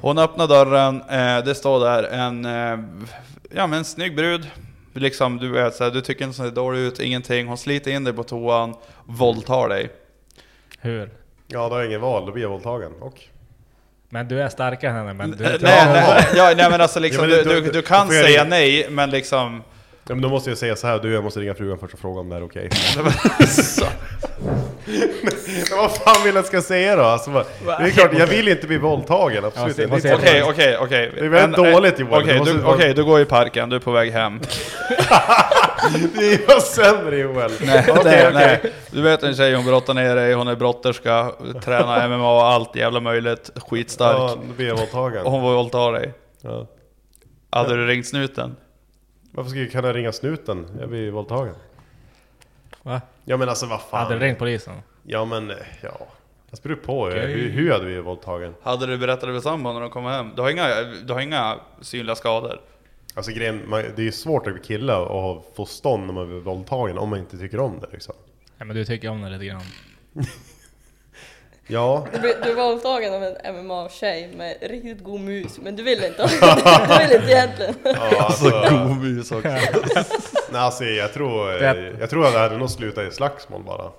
[0.00, 2.78] Hon öppnar dörren, eh, det står där en, eh,
[3.54, 4.46] ja men en snygg brud.
[4.94, 7.46] Liksom, du vet såhär, du tycker inte så dålig ut, ingenting.
[7.46, 9.90] Hon sliter in dig på toan, våldtar dig.
[10.80, 11.10] Hur?
[11.54, 12.92] Ja, då har jag ingen val, då blir jag våldtagen.
[13.00, 13.20] Och?
[14.08, 15.44] Men du är starkare än henne, men du...
[15.44, 18.44] Nej, nej, ja, nej men alltså liksom, Ja, men du, du, du kan säga ringa.
[18.44, 19.62] nej, men liksom...
[20.08, 22.00] Ja, men då måste jag säga så här, du jag måste ringa frugan först och
[22.00, 22.68] fråga om det är okej.
[25.68, 27.02] Men vad fan vill jag ska säga då?
[27.02, 30.14] Alltså, vad- det är klart, jag vill inte bli våldtagen, absolut inte.
[30.14, 31.12] Okej, okej, okej.
[31.14, 32.22] Det är väldigt En- dåligt, Johan.
[32.22, 34.40] Okej, måste du, okej, du går i parken, du är på väg hem.
[35.92, 37.50] Det är ju sämre Joel!
[37.60, 38.30] Nej, nej, okej.
[38.34, 38.72] nej.
[38.90, 41.32] Du vet en tjej, hon brottar ner dig, hon är brotterska,
[41.64, 44.38] tränar MMA och allt jävla möjligt, skitstark.
[44.58, 45.26] Ja, jag våldtagen.
[45.26, 46.12] Och hon våldtar dig.
[46.40, 46.66] Ja.
[47.50, 48.56] Hade du ringt snuten?
[49.30, 50.66] Varför ska jag, kan jag ringa snuten?
[50.80, 51.54] Jag blir våldtagen.
[52.82, 53.00] Va?
[53.24, 54.02] Ja men alltså vad fan.
[54.02, 54.74] Hade du ringt polisen?
[55.02, 56.06] Ja men, eh, ja.
[56.50, 57.26] Jag beror på Okej.
[57.26, 58.54] hur, hur hade blivit våldtagen.
[58.62, 60.32] Hade du berättat det för sambon när de kommer hem?
[60.36, 62.60] Du har inga, du har inga synliga skador?
[63.14, 66.26] Alltså grejen, man, det är ju svårt att bli kille och få stånd när man
[66.28, 68.14] blir våldtagen om man inte tycker om det liksom.
[68.58, 69.62] Ja, men du tycker om det lite grann.
[71.66, 75.82] Ja, Du, blir- du är våldtagen av en MMA-tjej med riktigt god mus, men du
[75.82, 76.22] vill inte.
[76.88, 77.74] du vill inte egentligen.
[77.84, 79.48] ja alltså, god mus också.
[80.52, 83.62] nej, alltså jag tror, eh, Det- jag tror att det hade nog slutat i slagsmål
[83.62, 83.90] bara.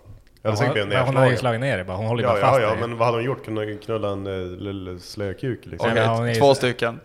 [0.41, 1.37] Jag hade säkert blivit Men hon har ju nedslagen.
[1.39, 2.77] slagit ner dig bara, hon håller ju Ja, bara ja, fast ja, dig.
[2.79, 3.45] men vad hade hon gjort?
[3.45, 5.89] Kunde hon knulla en uh, lille slökuk liksom?
[5.91, 6.99] Okej, men hon är ju- två stycken.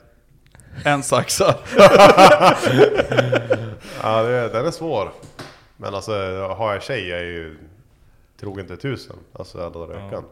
[0.85, 1.55] En saxa.
[4.03, 5.13] Ja, det, den är svår.
[5.77, 6.13] Men alltså,
[6.59, 7.57] har jag tjej jag är ju
[8.41, 9.17] trogen till tusen.
[9.33, 10.25] Alltså alla i veckan.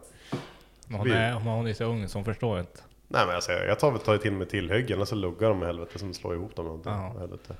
[0.87, 2.79] Men hon, är, hon är så ung så förstår inte.
[3.07, 5.99] Nej men alltså, jag tar, tar till med tillhyggen och så luggar de med helvete
[5.99, 6.65] som slår ihop dem.
[6.65, 6.91] och någonting.
[6.91, 7.19] Ja.
[7.19, 7.53] Helvete.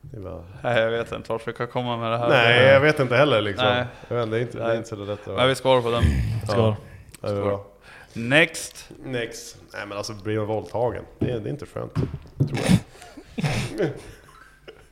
[0.00, 0.44] Det bara...
[0.62, 2.28] Nej, jag vet inte vart vi kan komma med det här.
[2.28, 3.66] Nej, jag vet inte heller liksom.
[3.66, 3.84] Nej.
[4.08, 5.36] Jag vet, det, är inte, det är inte så lätt att...
[5.36, 6.02] Men vi skålar på den.
[6.48, 6.74] Skål.
[7.20, 7.66] Ja, det bra.
[8.12, 8.90] Next.
[9.04, 9.58] Next.
[9.76, 11.04] Nej men alltså, blir man våldtagen?
[11.18, 11.94] Det är, det är inte skönt.
[11.94, 13.90] Tror jag.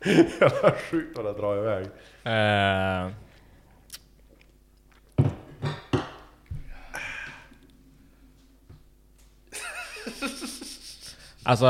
[0.41, 1.87] Jävla sjukt vad det drar iväg.
[2.25, 3.11] Eh,
[11.43, 11.67] alltså,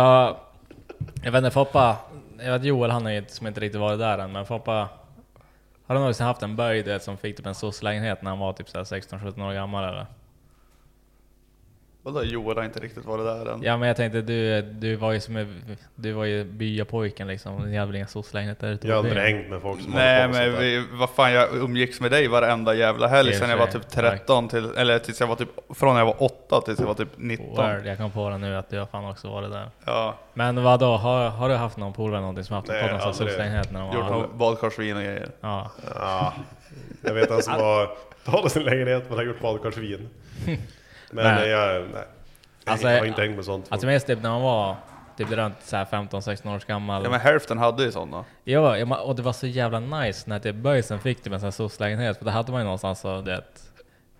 [1.22, 1.96] jag vet inte, Foppa,
[2.38, 4.88] jag vet Joel han har ju inte- som inte riktigt varit där än, men Foppa,
[5.86, 8.38] har du någonsin haft en böjd du vet, som fick typ en soc-lägenhet när han
[8.38, 10.06] var typ 16-17 år gammal eller?
[12.06, 13.62] Vadå Joel har inte riktigt varit där än?
[13.62, 17.56] Ja men jag tänkte du, du var ju som en- du var ju byapojken liksom,
[17.70, 20.26] ni hade väl inga soc-lägenheter ute Jag har på aldrig hängt med folk som Nej
[20.28, 23.66] på men vi, vad fan jag umgicks med dig varenda jävla helg sen jag var
[23.66, 26.86] typ 13 till, eller tills jag var typ, från när jag var 8 tills jag
[26.86, 27.46] var typ 19.
[27.48, 29.70] Word, jag kom på det nu att du har fan också varit där.
[29.84, 30.96] Ja, Men vad då?
[30.96, 33.86] Har, har du haft någon polare någonting som haft Nej, fått någon soc-lägenhet när de
[33.96, 34.10] gjort var...
[34.10, 35.28] något badkarsvin och grejer.
[35.40, 35.70] Ja.
[35.94, 36.32] Ja,
[37.02, 37.90] jag vet han som har
[38.24, 40.08] talat sin lägenhet men har gjort badkarsvin.
[41.10, 41.34] Men Nej.
[41.34, 41.48] nej.
[41.48, 42.04] jag, nej.
[42.66, 43.66] Alltså, jag har inte hängt med sånt.
[43.68, 44.76] Alltså mest typ när man var
[45.16, 47.04] typ runt så här 15-16 års gammal.
[47.04, 48.24] Ja men hälften hade ju sådana.
[48.44, 51.50] Ja, och det var så jävla nice när typ böjsen fick typ en sån här
[51.50, 53.44] soc-lägenhet, för då hade man ju någonstans och det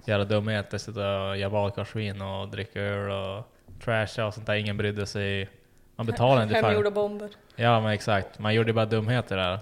[0.04, 3.44] göra dumheter, sitta och göra badkarsvin och dricka öl och
[3.84, 4.54] trasha och sånt där.
[4.54, 5.48] Ingen brydde sig.
[5.96, 7.28] Man betalade inte Hemgjorda för bomber.
[7.56, 9.58] Ja men exakt, man gjorde bara dumheter där.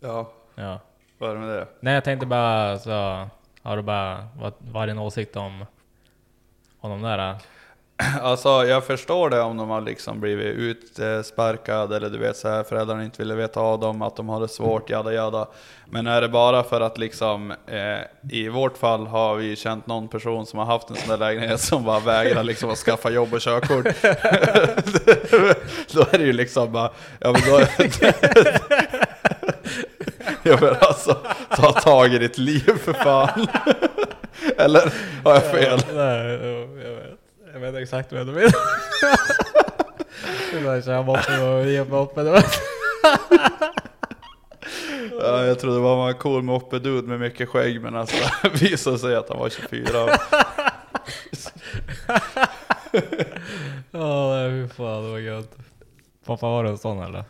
[0.00, 0.80] Ja, Ja.
[1.18, 1.66] vad är det med det?
[1.80, 3.28] Nej jag tänkte bara så,
[3.66, 5.66] har du bara, vad, vad är din åsikt om,
[6.80, 7.36] om de där?
[8.22, 12.62] Alltså jag förstår det om de har liksom blivit utsparkad eller du vet så här
[12.62, 15.48] föräldrarna inte ville veta av dem, att de har det svårt, jada jada.
[15.86, 20.08] Men är det bara för att liksom, eh, i vårt fall har vi känt någon
[20.08, 23.34] person som har haft en sån där lägenhet som bara vägrar liksom att skaffa jobb
[23.34, 23.84] och körkort.
[25.92, 26.90] då är det ju liksom bara,
[27.20, 27.60] ja men då...
[30.50, 31.14] ja men alltså,
[31.56, 33.46] ta tag i ditt liv för fan.
[34.56, 34.92] eller
[35.24, 35.78] har jag fel?
[35.94, 36.26] Nej,
[36.84, 37.18] jag vet.
[37.52, 38.52] Jag vet exakt vad du menar.
[40.52, 42.22] Det var köra moppe och ge moppe.
[42.22, 42.44] det var-
[45.20, 48.98] Ja, jag trodde man var en cool moppe-dude med mycket skägg men alltså det visade
[48.98, 50.18] sig att han var 24.
[53.90, 55.56] Ja, nej fy fan det var gött.
[56.26, 57.24] Pappa var du en sån eller?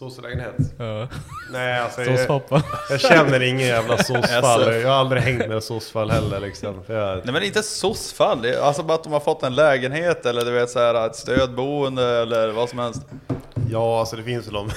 [0.00, 0.54] Såslägenhet?
[0.78, 1.08] Ja.
[1.52, 2.42] Nej alltså jag,
[2.90, 4.44] jag känner ingen jävla såsfall.
[4.44, 4.72] Alltså.
[4.74, 6.74] Jag har aldrig hängt med såsfall heller liksom.
[6.86, 7.62] Jag, Nej men inte är
[8.60, 12.04] alltså bara att de har fått en lägenhet eller du vet så här ett stödboende
[12.22, 13.02] eller vad som helst.
[13.70, 14.70] ja alltså det finns ju de.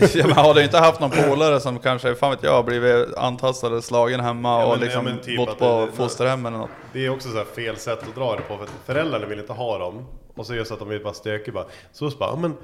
[0.14, 3.66] Ja, men har du inte haft någon polare som kanske, fan vet jag, blivit antastad
[3.66, 6.70] eller slagen hemma Ja, och men- liksom ja, typ bott på det- fosterhem eller något?
[6.92, 9.38] Det är också så här fel sätt att dra det på för att föräldrarna vill
[9.38, 10.04] inte ha dem.
[10.36, 11.64] Och så är det så att de är bara stökiga bara.
[11.92, 12.54] Så bara, ja, men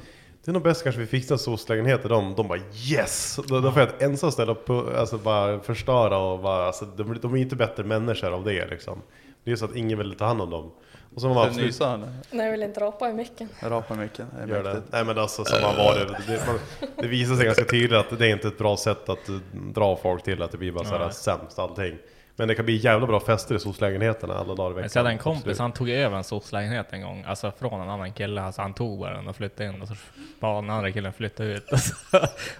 [0.44, 2.34] det är nog bäst kanske vi fixar en SOS-lägenhet till dem.
[2.36, 2.58] De bara
[2.90, 3.40] yes!
[3.46, 7.18] Då, då får jag ett ensam ställe pu- alltså bara förstöra och bara, alltså, de,
[7.22, 9.02] de är inte bättre människor av det liksom.
[9.44, 10.72] Det är så att ingen vill ta hand om dem.
[11.14, 12.08] Och så var man du absolut nysa eller?
[12.30, 13.48] Nej, jag vill inte rapa i micken.
[13.60, 14.26] Rapa mycket.
[14.36, 14.82] Det är Gör det.
[14.90, 16.58] Nej men alltså som har varit, det, man,
[16.96, 19.96] det visar sig ganska tydligt att det är inte ett bra sätt att eh, dra
[19.96, 21.12] folk till, att det blir bara såhär Nej.
[21.12, 21.98] sämst allting.
[22.36, 24.90] Men det kan bli jävla bra fester i SOS-lägenheterna alla dagar i veckan.
[24.94, 25.58] Jag hade en kompis, Absolut.
[25.58, 28.42] han tog över en soc-lägenhet en gång, alltså från en annan kille.
[28.42, 29.94] Alltså han tog bara den och flyttade in och så
[30.40, 31.64] bad den andra killen flytta ut.
[31.72, 31.94] Och så,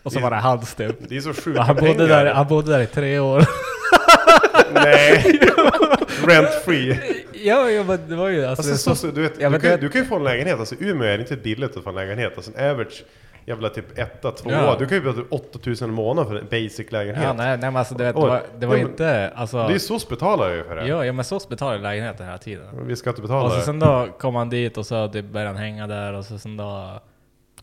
[0.03, 0.97] och så var det hans typ.
[1.09, 2.07] Det är så sjuka Han bodde, pengar.
[2.25, 3.45] där, han bodde där i tre år.
[4.75, 5.41] Nej!
[6.27, 6.99] Rent free.
[7.33, 9.61] ja, ja men det var ju alltså, Alltså, det så, så, du, vet, Ja, du,
[9.61, 11.83] kan, det- du kan ju få en lägenhet, alltså Umeå är det inte billigt att
[11.85, 12.33] få en lägenhet.
[12.37, 13.05] Alltså en average
[13.47, 14.53] jävla typ etta, tvåa.
[14.53, 14.77] Ja.
[14.79, 17.25] Du kan ju betala typ 8000 i månaden för en basic lägenhet.
[17.25, 18.29] Ja, nej, nej men alltså det, det Oj.
[18.29, 19.69] var, det var Ja, men- inte, alltså...
[19.69, 20.87] Det är SOS betalar ju för det.
[20.87, 22.67] Ja, ja men SOS betalade lägenheten hela tiden.
[22.87, 23.63] Vi ska inte betala Och så det.
[23.63, 26.57] sen då kom han dit och så typ började han hänga där och så sen
[26.57, 27.01] då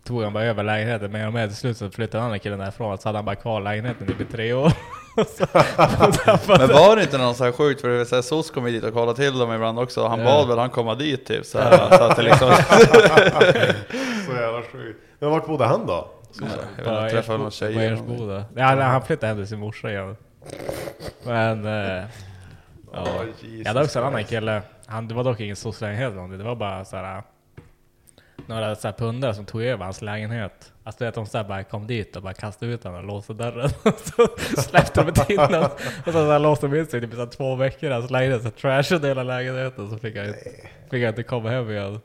[0.04, 1.48] tog han bara över lägenheten mer och mer.
[1.48, 4.08] Till slut så flyttade den andra killen därifrån och så hade han bara kvar lägenheten
[4.08, 4.72] typ i tre år.
[5.16, 5.46] Så-
[6.58, 8.72] Men var det inte någon så här sjukt, för det vill säga SOS kom ju
[8.74, 11.60] dit och kollade till dem ibland också, han bad väl han komma dit typ så,
[11.60, 12.50] här, så att det liksom...
[14.26, 15.00] Så jävla sjukt.
[15.20, 16.08] Men vart bodde han då?
[16.40, 18.18] jag vet inte, På träffade någon tjej på eller någonting.
[18.56, 20.16] Ja, nej, han flyttade hem till sin morsa igen.
[21.24, 21.66] Men...
[21.66, 22.04] Eh,
[22.94, 23.08] ja.
[23.42, 24.62] Jag hade också en annan kille.
[24.86, 25.56] Han, det var dock ingen
[26.16, 26.38] någonting.
[26.38, 27.24] Det var bara såhär...
[28.46, 30.71] Några så här pundare som tog över hans lägenhet.
[30.84, 33.06] Alltså du vet, de så här bara kom dit och bara kastade ut honom och
[33.08, 33.70] låste dörren.
[34.56, 35.64] så släppte de inte in honom.
[36.00, 38.12] Och så, så här låste de in sig i typ så två veckor i hans
[38.12, 38.44] lägenhet.
[38.44, 39.90] Så trashade hela lägenheten.
[39.90, 40.26] Så fick han,
[40.92, 42.00] fick han inte komma hem igen.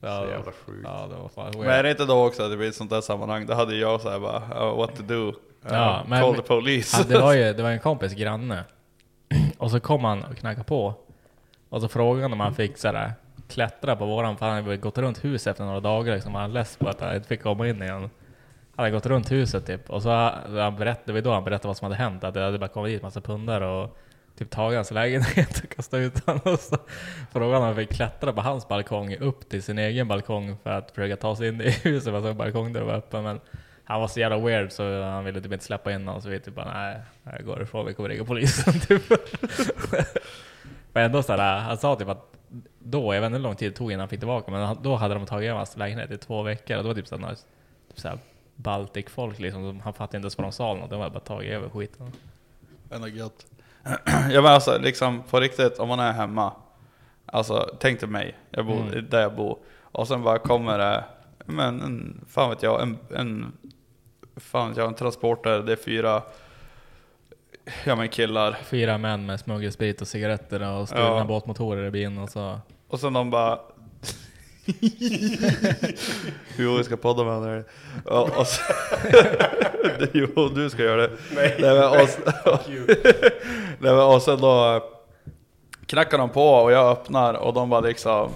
[0.00, 0.80] Ja, Så jävla sjukt.
[0.84, 2.90] Ja, det var fan Men är det inte då också att det blir ett sånt
[2.90, 4.38] där sammanhang, då hade jag såhär bara,
[4.70, 5.14] oh, what to do?
[5.28, 5.34] Uh,
[5.70, 6.96] Ja, men- call the police.
[6.96, 8.64] Han, det, var ju, det var en kompis granne.
[9.58, 10.94] Och så kom han och knackade på.
[11.68, 13.12] Och så frågade han om han fick sådär
[13.50, 16.34] klättra på våran, för han hade gått runt huset efter några dagar liksom.
[16.34, 18.00] Han var less på att han inte fick komma in igen.
[18.00, 18.10] Han
[18.84, 19.90] hade gått runt huset typ.
[19.90, 22.24] Och så han berättade, det var då han berättade vad som hade hänt.
[22.24, 23.98] Att det hade bara kommit dit massa pundar och
[24.38, 26.40] typ tagit hans lägenhet och kastat ut honom.
[26.44, 26.76] Och så
[27.32, 30.70] frågade han om han fick klättra på hans balkong upp till sin egen balkong för
[30.70, 32.12] att försöka ta sig in i huset.
[32.12, 33.22] Fast balkongdörren var öppen.
[33.22, 33.40] Men
[33.84, 36.22] han var så jävla weird så han ville typ inte släppa in honom.
[36.22, 38.80] Så vi typ bara nej, jag går ifrån, vi kommer ringa polisen.
[38.80, 39.02] Typ.
[40.92, 42.32] men ändå såhär, han sa typ att
[42.82, 44.96] då, jag vet inte hur lång tid det tog innan han fick tillbaka, men då
[44.96, 46.76] hade de tagit över hans lägenhet i två veckor.
[46.76, 47.34] Och det var typ såhär,
[47.88, 48.18] typ såhär
[48.56, 51.50] Baltic-folk liksom, som- han fattade inte ens vad de sa något, de hade bara tagit
[51.52, 52.12] över skiten.
[52.90, 53.46] Ändå gött.
[54.30, 56.52] ja men alltså liksom på riktigt, om man är hemma.
[57.26, 59.06] Alltså tänk dig mig, jag bor Mm.
[59.10, 59.58] där jag bor.
[59.82, 61.04] Och sen bara kommer det,
[61.46, 63.52] men en, fan vet jag, en, en,
[64.36, 66.22] fan vet jag, en transporter, det är fyra,
[67.84, 68.56] ja men killar.
[68.64, 71.24] Fyra män med smuggelsprit och cigaretter och stulna Ja.
[71.24, 72.60] båtmotorer i bilen och så...
[72.88, 73.58] Och sen de bara...
[76.56, 77.64] jo, vi ska podda med honom.
[78.04, 78.62] Och, och så...
[80.12, 81.10] jo, du ska göra det.
[81.34, 81.56] Nej.
[81.60, 81.96] men, och,
[83.78, 84.82] Nej, men, och sen då
[85.86, 88.30] knackar de på och jag öppnar och de bara liksom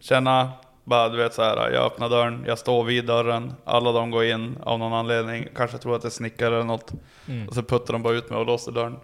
[0.00, 0.50] Tjena,
[0.84, 1.70] bara du vet så här.
[1.70, 5.78] jag öppnar dörren, jag står vid dörren, alla de går in av någon anledning, kanske
[5.78, 6.92] tror att det är snickare eller något.
[7.28, 7.48] Mm.
[7.48, 8.96] Och så puttar de bara ut mig och låser dörren.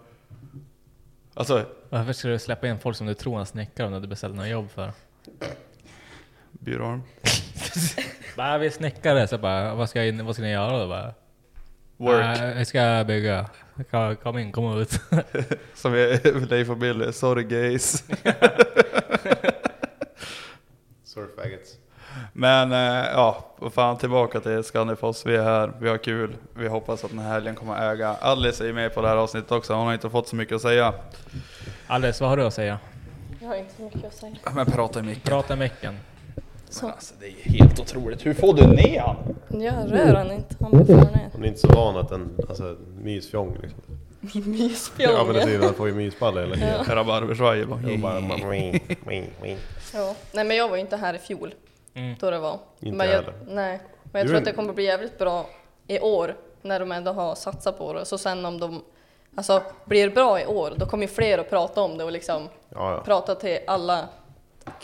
[1.33, 4.07] Alltså, Varför ska du släppa in folk som du tror är snickare om du hade
[4.07, 4.91] beställt något jobb för?
[6.51, 7.03] byrån.
[8.37, 10.87] Bara, vi är snickare, så bara, vad ska, jag, vad ska ni göra då?
[10.87, 11.13] Bara,
[11.97, 12.39] Work.
[12.39, 13.49] "Nej, jag ska bygga.
[13.91, 14.91] Kom, kom in, kom ut.
[15.73, 18.03] Som är Leif och Billy, sorry gays.
[21.19, 21.77] Surf faggots.
[22.33, 25.25] Men eh, ja, vad fan tillbaka till Scandifoss.
[25.25, 26.35] Vi är här, vi har kul.
[26.53, 28.15] Vi hoppas att den här helgen kommer att äga.
[28.21, 30.61] Alice är med på det här avsnittet också, hon har inte fått så mycket att
[30.61, 30.93] säga.
[31.87, 32.79] Alice, vad har du att säga?
[33.41, 34.35] Jag har inte så mycket att säga.
[34.55, 35.21] Men prata i micken.
[35.23, 35.97] Prata i micken.
[36.69, 36.87] Så.
[36.87, 38.25] Alltså, det är helt otroligt.
[38.25, 39.35] Hur får du ner han?
[39.47, 41.29] Jag rör han inte, han bara far ner.
[41.31, 43.88] Hon är inte så van att en alltså, mysfjong liksom.
[44.97, 46.85] Ja men det är han får ju mysballe hela tiden.
[46.85, 47.79] Rabarbersvaj bara.
[49.93, 50.15] Ja.
[50.31, 51.53] Nej men jag var ju inte här i fjol.
[51.93, 52.15] Mm.
[52.19, 52.59] Då det var.
[52.79, 53.33] Inte men jag, heller.
[53.47, 53.79] Nej.
[54.03, 55.49] Men jag Du tror att det kommer bli jävligt bra
[55.87, 56.35] i år.
[56.61, 58.05] När de ändå har satsat på det.
[58.05, 58.81] Så sen om de
[59.35, 62.49] alltså, blir bra i år, då kommer ju fler att prata om det och liksom
[62.69, 63.01] Ja, ja.
[63.05, 64.07] prata till alla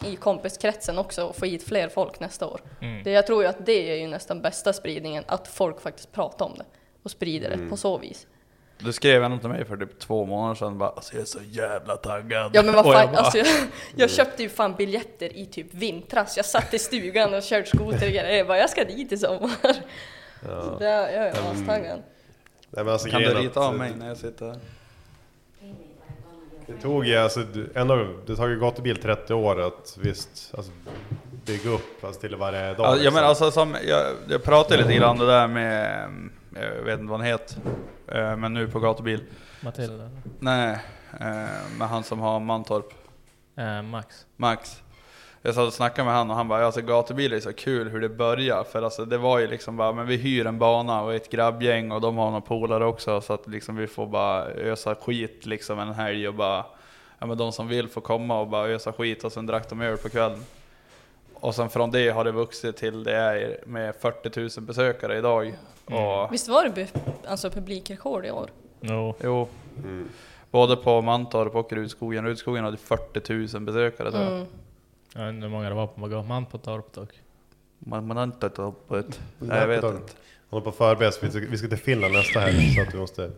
[0.05, 2.61] i kompiskretsen också och få hit fler folk nästa år.
[2.81, 3.03] Mm.
[3.03, 6.45] Det, jag tror ju att det är ju nästan bästa spridningen, att folk faktiskt pratar
[6.45, 6.65] om det
[7.03, 7.63] och sprider Mm.
[7.63, 8.27] det på så vis.
[8.77, 11.39] Du skrev ändå till mig för typ två månader sedan bara alltså jag är så
[11.49, 12.51] jävla taggad.
[12.53, 13.47] Ja men vad fan, jag bara, alltså, jag,
[13.95, 16.37] jag köpte ju fan biljetter i typ vintras.
[16.37, 18.37] Jag satt i stugan och körde skoter och grejer.
[18.37, 19.75] Jag bara, jag ska dit i sommar.
[20.41, 22.01] Så det, jag är astaggad.
[22.69, 24.59] Nej, men alltså, Kan du rita av mig när jag sitter här?
[26.67, 27.45] Det tog ju alltså,
[27.75, 30.71] ändå, det tar ju gatubil 30 år att visst, alltså,
[31.45, 32.77] bygga upp alltså, till varje dag.
[32.77, 33.13] Ja, ja liksom.
[33.13, 37.11] men alltså som, jag, jag pratade lite grann det där med, mm, jag vet inte
[37.11, 37.57] vad han heter,
[38.07, 39.23] eh, men nu på gatubil.
[39.61, 40.09] Matilda?
[40.39, 40.77] Nej,
[41.19, 42.93] eh, med han som har Mantorp,
[43.57, 44.25] Eh, Max?
[44.35, 44.81] Max.
[45.41, 48.01] Jag satt och snackade med han och han bara, alltså gatubil är så kul hur
[48.01, 48.63] det börjar.
[48.63, 51.91] För alltså det var ju liksom bara, men vi hyr en bana och ett grabbgäng
[51.91, 53.21] och de har några polare också.
[53.21, 56.65] Så att liksom vi får bara ösa skit liksom en helg och bara,
[57.19, 59.81] ja men de som vill får komma och bara ösa skit och sen drack de
[59.81, 60.43] öl på kvällen.
[61.39, 65.55] Och sen från det har det vuxit till det är med 40 000 besökare idag.
[65.85, 66.87] Och, Visst var det
[67.27, 68.49] alltså publikrekord i år?
[68.81, 69.15] Jo.
[69.23, 69.47] jo,
[70.51, 72.25] både på Mantorp och Rudskogen.
[72.25, 74.33] Rudskogen hade 40 000 besökare tror jag.
[74.33, 74.47] Mm.
[75.15, 77.09] Jag vet inte hur många det var på man på Torp dock.
[77.79, 79.19] Man, man har inte tagit upp ett...
[79.39, 80.13] Nej, jag vet inte.
[80.49, 82.97] Håller på att förbereda vi ska- vi ska till Finland nästa helg så att vi
[82.97, 83.31] måste...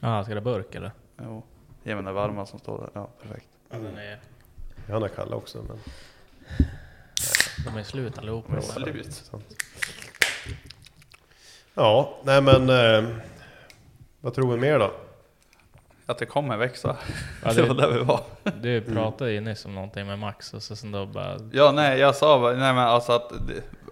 [0.00, 0.90] Jaha, ska det burk eller?
[1.22, 1.42] Jo.
[1.82, 2.90] Ge mig den varma som står där.
[2.92, 3.46] Ja, perfekt.
[3.70, 4.20] Är,
[4.92, 5.78] Han har Kalle också men...
[7.64, 8.60] de är slut allihopa.
[8.62, 9.12] Slut.
[9.12, 9.44] Sant.
[11.74, 12.70] Ja, nej men...
[12.70, 13.10] Eh,
[14.20, 14.90] vad tror vi mer då?
[16.06, 16.96] Att det kommer växa.
[17.44, 18.20] Ja, det var det, där vi var.
[18.60, 21.36] du pratade ju nyss om någonting med Max och så sen då bara...
[21.52, 23.32] Ja, nej, jag sa bara, nej men alltså att,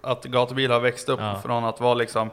[0.03, 1.41] att gatubil har växt upp Ja.
[1.43, 2.29] från att vara liksom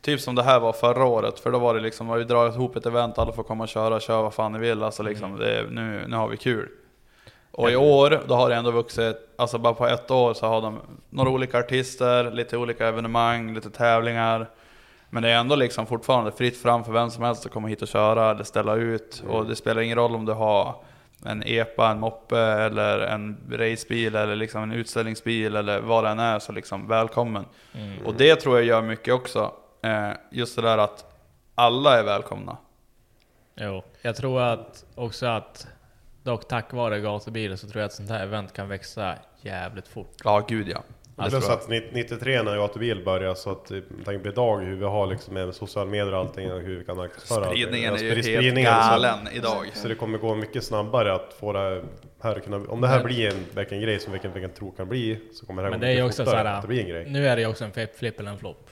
[0.00, 2.76] Typ som det här var förra året, för då var det liksom, vi drar ihop
[2.76, 5.38] ett event, alla får komma och köra, köra vad fan ni vill, alltså liksom, Mm.
[5.40, 6.68] det, nu, nu har vi kul.
[7.58, 10.62] Och i år, då har det ändå vuxit, alltså bara på ett år så har
[10.62, 10.80] de
[11.10, 14.50] några olika artister, lite olika evenemang, lite tävlingar.
[15.10, 17.82] Men det är ändå liksom fortfarande fritt fram för vem som helst att komma hit
[17.82, 19.22] och köra eller ställa ut.
[19.28, 20.74] Och det spelar ingen roll om du har
[21.24, 26.18] en epa, en moppe eller en racebil eller liksom en utställningsbil eller vad det än
[26.18, 27.44] är så liksom välkommen.
[28.04, 29.52] Och det tror jag gör mycket också.
[29.82, 31.04] Eh, just det där att
[31.54, 32.56] alla är välkomna.
[33.56, 35.66] Jo, jag tror att också att
[36.28, 40.12] dock tack vare gatubilen så tror jag att sånt här event kan växa jävligt fort.
[40.24, 40.82] Ja, gud ja.
[41.16, 44.84] Alltså- Plus att 93 när gatubil började så att, eh, tanke på idag hur vi
[44.84, 47.62] har liksom med sociala medier och allting och hur vi kan marknadsföra allting.
[47.62, 49.66] Spridningen Ja, är ju helt spridningen, så- galen idag.
[49.74, 51.84] Så det kommer gå mycket snabbare att få det
[52.22, 54.88] här att kunna, om det här blir en, verkligen grej som vilken, vilken tror kan
[54.88, 56.68] bli så kommer det här Men gå det är mycket också fortare såhär, att det
[56.68, 57.06] blir en grej.
[57.10, 58.70] nu är det ju också en flip, flip eller en flopp.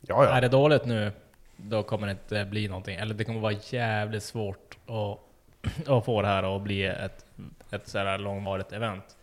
[0.00, 0.30] Ja, ja.
[0.30, 1.12] Är det dåligt nu,
[1.56, 2.96] då kommer det inte bli någonting.
[2.96, 5.18] Eller det kommer vara jävligt svårt att,
[5.86, 7.24] att få det här att bli ett,
[7.70, 9.16] ett så här långvarigt event.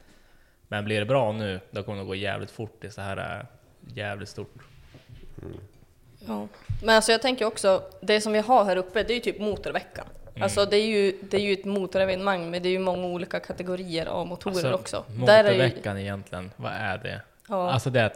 [0.67, 3.45] Men blir det bra nu, då kommer det gå jävligt fort i så här äh,
[3.95, 4.55] jävligt stort.
[6.27, 6.47] Ja.
[6.83, 9.39] Men alltså jag tänker också, det som vi har här uppe, det är ju typ
[9.39, 10.05] motorveckan.
[10.39, 13.39] Alltså det är, ju, det är ju ett motorevenemang, men det är ju många olika
[13.39, 15.05] kategorier av motorer också.
[15.07, 17.21] Där är ju, Motorveckan egentligen, vad är det?
[17.49, 18.11] ja, Alltså det är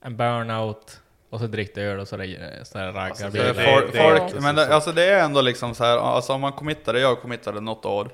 [0.00, 1.00] en burnout,
[1.32, 4.32] och så drick öl och så är det så här Alltså, Det folk, det- folk,
[4.34, 7.20] det- men det, alltså det är ändå liksom så här, alltså om man committade, jag
[7.22, 8.10] committade något år,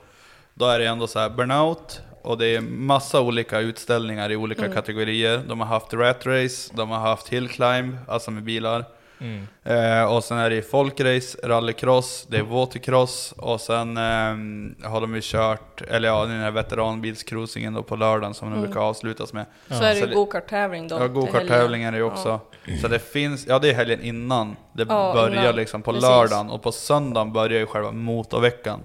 [0.55, 4.73] då är det ändå så här burnout, och det är massa olika utställningar i olika
[4.73, 5.39] kategorier.
[5.49, 8.85] De har haft rat race, de har haft hill climb, alltså med bilar.
[9.21, 9.47] Mm.
[9.65, 15.15] Eh, och sen är det folkrace, rallycross, det är watercross och sen ehm, har de
[15.15, 19.47] ju kört, eller ja, den här veteranbilscruisingen då på lördagen som de brukar avslutas med.
[19.69, 20.97] så är det ju det- go-kart-tävling då.
[21.01, 22.41] Ja, go-kart-tävlingar är ju också.
[22.81, 25.57] Så det finns, ja det är helgen innan det Ja, börjar innan.
[25.57, 26.09] liksom på Precis.
[26.09, 28.81] lördagen och på söndagen börjar ju själva motorveckan.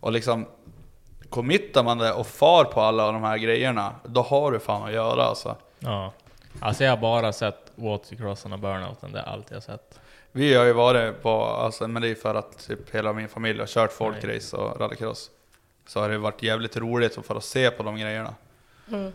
[0.00, 0.46] Och liksom
[1.30, 4.92] committar man det och far på alla de här grejerna, då har du fan att
[4.92, 5.56] göra alltså.
[5.78, 6.12] Ja.
[6.60, 10.00] Alltså jag har bara sett watercrossen och burnouten, det är allt jag har sett.
[10.32, 13.60] Vi har ju varit på, alltså, men det är för att typ hela min familj
[13.60, 15.30] har kört folkrace och rallycross.
[15.86, 18.34] Så har det varit jävligt roligt att få se på de grejerna.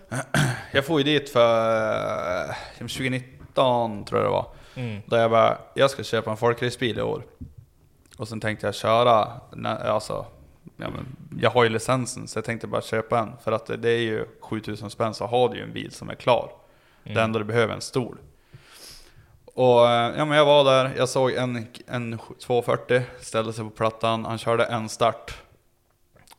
[0.71, 4.47] Jag får ju dit för eh, 2019 tror jag det var.
[4.75, 5.01] Mm.
[5.05, 7.23] Där jag bara, jag ska köpa en folkracebil i år.
[8.17, 9.31] Och sen tänkte jag köra,
[9.65, 10.25] alltså,
[10.77, 13.31] ja, men, jag har ju licensen så jag tänkte bara köpa en.
[13.43, 16.09] För att det, det är ju 7000 spänn så har du ju en bil som
[16.09, 16.51] är klar.
[17.07, 17.15] Mm.
[17.15, 18.17] Det enda du behöver är en stol.
[19.45, 19.79] Och
[20.17, 24.37] ja, men jag var där, jag såg en, en 240, ställde sig på plattan, han
[24.37, 25.37] körde en start.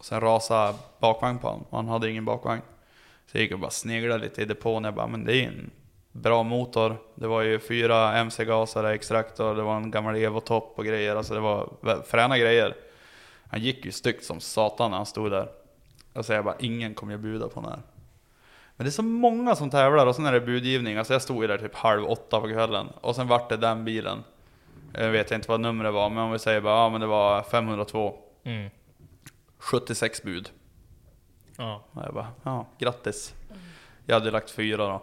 [0.00, 2.62] Sen rasade bakvagn på honom, han hade ingen bakvagn.
[3.26, 5.70] Så jag gick och bara sneglade lite i depån, jag bara, men det är en
[6.12, 6.96] bra motor.
[7.14, 11.40] Det var ju fyra MC-gasare, extraktor, det var en gammal Evo-topp och grejer, alltså det
[11.40, 11.68] var
[12.06, 12.74] fräna grejer.
[13.50, 15.48] Han gick ju styggt som satan när han stod där.
[16.12, 17.82] Och så jag bara, ingen kommer jag bjuda på den här.
[18.78, 20.96] Men det är så många som tävlar och sen är det budgivning.
[20.96, 23.84] Alltså jag stod ju där typ halv åtta på kvällen och sen vart det den
[23.84, 24.24] bilen.
[24.92, 27.42] Jag vet inte vad numret var, men om vi säger bara, ja men det var
[27.42, 28.14] 502.
[28.44, 28.70] Mm.
[29.58, 30.50] 76 bud.
[31.56, 31.84] Ja.
[31.92, 33.34] Och jag bara, ja grattis.
[34.06, 35.02] Jag hade lagt fyra då.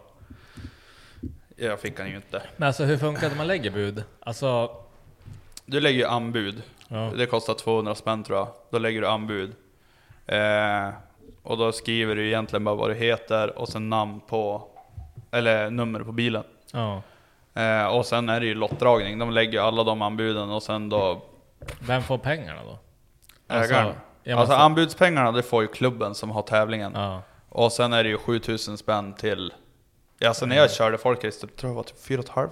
[1.56, 2.42] Jag fick han ju inte.
[2.56, 4.04] Men alltså hur funkar det när man lägger bud?
[4.20, 4.70] Alltså,
[5.66, 6.62] Du lägger ju anbud.
[6.88, 7.12] ja.
[7.16, 8.48] Det kostar 200 spänn tror jag.
[8.70, 9.52] Då lägger du anbud.
[10.26, 10.88] Eh,
[11.46, 14.68] och då skriver du egentligen bara vad du heter och sen namn på,
[15.30, 16.44] eller nummer på bilen.
[16.72, 17.02] ja.
[17.54, 19.18] Eh, och sen är det ju lottdragning.
[19.18, 21.22] De lägger alla de anbuden och sen då
[21.80, 22.78] Vem får pengarna då?
[23.54, 23.86] ägaren.
[23.86, 26.92] Alltså måste- anbudspengarna det får ju klubben som har tävlingen.
[26.94, 27.22] Ja.
[27.48, 29.52] Och sen är det ju 7000 spänn till,
[30.24, 32.50] alltså när jag körde folkrace, tror jag var typ 4 500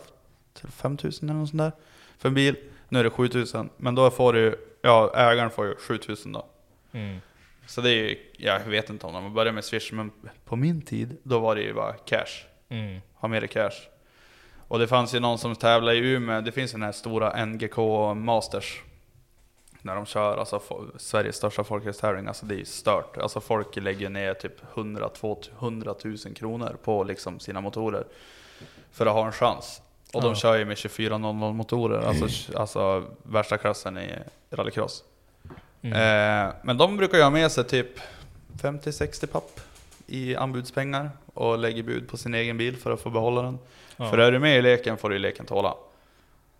[0.55, 1.73] till 5000 eller något sånt där.
[2.19, 2.57] För en bil.
[2.89, 6.47] Nu är det 7000, men då får du ju, ja ägaren får ju 7000 då.
[6.93, 7.21] Mm.
[7.67, 10.11] Så det är ju, jag vet inte om de börjar med Swish, men
[10.45, 12.45] på min tid, då var det ju bara cash.
[12.69, 13.01] Mm.
[13.15, 13.89] Ha med dig cash.
[14.69, 17.77] Och det fanns ju någon som tävlade i Umeå, det finns den här stora NGK
[18.17, 18.81] Masters.
[19.83, 20.63] När de kör, alltså
[20.97, 23.17] Sveriges största folkracetävling, alltså det är ju stört.
[23.17, 28.05] Alltså folk lägger ner typ 100 200 000 kronor på liksom sina motorer.
[28.93, 29.83] För att ha en chans.
[30.15, 30.35] Och de Ja.
[30.35, 34.11] kör ju med 2400 motorer, alltså, alltså värsta klassen i
[34.51, 35.05] rallycross.
[35.85, 36.47] Mm.
[36.49, 37.99] Eh, men de brukar ju ha med sig typ
[38.63, 39.61] 50-60 papp
[40.07, 43.59] i anbudspengar och lägger bud på sin egen bil för att få behålla den.
[43.97, 44.11] Ja.
[44.11, 45.75] För är du med i leken får du ju leken tåla.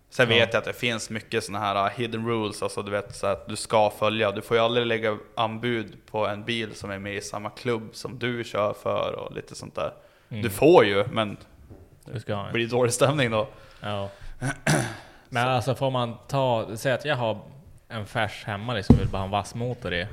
[0.09, 0.35] Sen Ja.
[0.35, 3.27] vet jag att det finns mycket såna här uh, hidden rules, alltså du vet så
[3.27, 4.31] att du ska följa.
[4.31, 7.89] Du får ju aldrig lägga anbud på en bil som är med i samma klubb
[7.93, 9.93] som du kör för och lite sånt där.
[10.29, 10.43] Mm.
[10.43, 11.37] Du får ju, men
[12.05, 13.47] Du ska ha det blir dålig stämning då.
[13.81, 14.09] Ja.
[15.29, 17.39] Men alltså får man ta, säg att jag har
[17.95, 20.07] en färs hemma liksom, vill bara ha en vass motor i.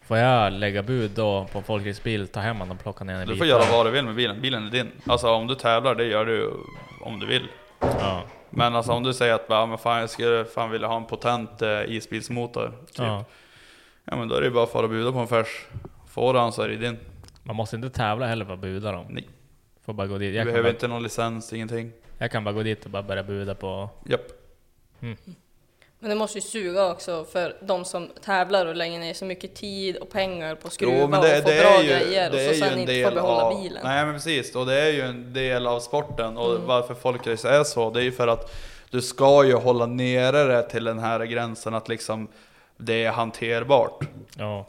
[0.00, 3.22] Får jag lägga bud då på en folkracebil, ta hem den och plocka ner den
[3.22, 3.58] i Du får bitar?
[3.58, 4.90] göra vad du vill med bilen, bilen är din.
[5.06, 6.52] Alltså om du tävlar, det gör du
[7.00, 7.48] om du vill.
[7.80, 8.22] Ja.
[8.50, 11.04] Men alltså om du säger att bara, men fan, jag skulle fan vilja ha en
[11.06, 12.72] potent eh, isbilsmotor.
[12.86, 12.98] Typ.
[12.98, 13.24] Ja.
[14.04, 14.16] ja.
[14.16, 15.66] men då är det ju bara att fara och buda på en färs.
[16.08, 16.98] Får du han så är det din.
[17.42, 19.06] Man måste inte tävla heller för att buda dem.
[19.08, 19.28] Nej.
[19.84, 20.32] Får bara gå dit.
[20.32, 21.92] Du Jag kan, behöver bara, inte någon licens, ingenting.
[22.18, 23.90] jag kan bara gå dit och bara börja buda på...
[24.08, 24.26] Japp.
[26.06, 29.54] Men det måste ju suga också för de som tävlar och lägger ner så mycket
[29.54, 31.88] tid och pengar på att skruva Jo, men det, och få det bra är ju,
[31.88, 33.80] grejer det och så sen en inte få behålla av, bilen.
[33.84, 36.36] Nej men precis, och det är ju en del av sporten.
[36.36, 36.66] Och Mm.
[36.66, 38.54] varför folkrace är så, det är ju för att
[38.90, 42.28] du ska ju hålla nere det till den här gränsen att liksom
[42.76, 44.04] det är hanterbart.
[44.38, 44.66] Ja.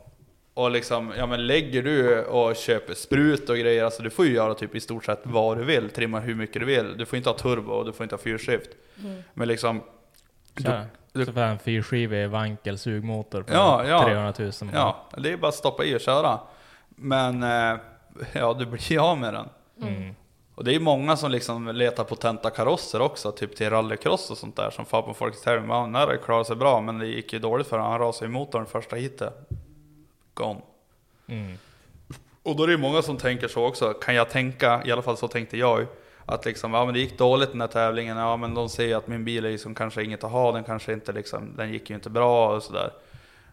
[0.54, 4.34] Och liksom, ja men lägger du och köper sprut och grejer, alltså du får ju
[4.34, 6.98] göra typ i stort sett vad du vill, trimma hur mycket du vill.
[6.98, 8.70] Du får inte ha turbo och du får inte ha fyrskift.
[9.04, 9.24] Mm.
[9.34, 9.82] Men liksom,
[10.64, 10.82] Så,
[11.14, 14.04] du- så får jag en fyrskivig vankel sugmotor på Ja, ja.
[14.04, 14.52] 300 000.
[14.74, 16.40] ja, det är bara att stoppa i och köra.
[16.90, 17.78] Men, eh,
[18.34, 19.50] ja du blir ju av med den.
[19.82, 20.16] Mm.
[20.56, 24.56] Och det är många som liksom letar potenta karosser också, typ till rallycross och sånt
[24.56, 25.70] där, som far på folkets tävling.
[25.70, 27.92] Ja, den här klarar sig bra, men det gick ju dåligt för honom.
[27.92, 29.34] Han rasade i motorn första hitet.
[30.34, 30.62] Gone.
[31.28, 31.58] Mm.
[32.44, 35.02] Och då är det ju många som tänker så också, kan jag tänka, i alla
[35.02, 35.88] fall så tänkte jag ju,
[36.28, 39.08] att liksom, ja men det gick dåligt den här tävlingen, ja men de säger att
[39.08, 41.96] min bil är liksom kanske inget att ha, den kanske inte liksom, den gick ju
[41.96, 42.92] inte bra och sådär.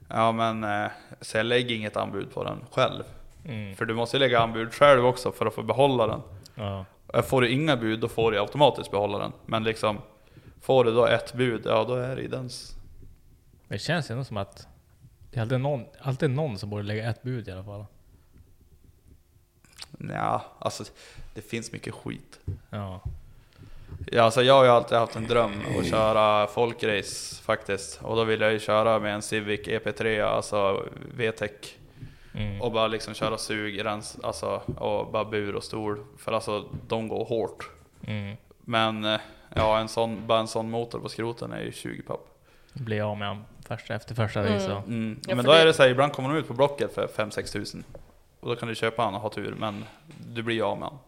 [0.08, 3.02] Ja men, eh, så jag lägger inget anbud på den själv.
[3.44, 3.76] Mm.
[3.76, 6.20] För du måste ju lägga anbud själv också för att få behålla den.
[6.54, 6.84] Ja.
[7.14, 9.32] Eh, Får du inga bud, då får du automatiskt behålla den.
[9.46, 9.98] Men liksom,
[10.60, 12.74] får du då ett bud, ja då är det i dens...
[13.68, 14.68] Det känns ändå som att
[15.30, 17.84] det är alltid någon, alltid någon som borde lägga ett bud i alla fall.
[19.98, 20.84] Ja, alltså
[21.34, 22.40] det finns mycket skit.
[22.70, 23.00] Ja.
[24.12, 28.00] Ja, alltså jag har ju alltid haft en dröm att köra folkrace faktiskt.
[28.02, 30.82] Och då vill jag ju köra med en Civic EP3, alltså
[31.16, 31.50] VTEC.
[32.34, 32.62] Mm.
[32.62, 36.04] Och bara liksom köra sug, rens, alltså, och bara bur och stol.
[36.18, 37.70] För alltså de går hårt.
[38.06, 38.36] Mm.
[38.60, 39.20] Men eh,
[39.54, 42.20] ja, en sån, bara en sån motor på skroten är ju 20 papp.
[42.72, 44.52] Blir jag med han första, efter första Mm.
[44.54, 44.70] race.
[44.86, 45.20] Mm.
[45.28, 47.06] Ja, men då det- är det så här, ibland kommer de ut på Blocket för
[47.06, 47.84] 5-6 tusen.
[48.40, 49.84] Och då kan du köpa han och ha tur, men
[50.34, 50.98] du blir ju av med han.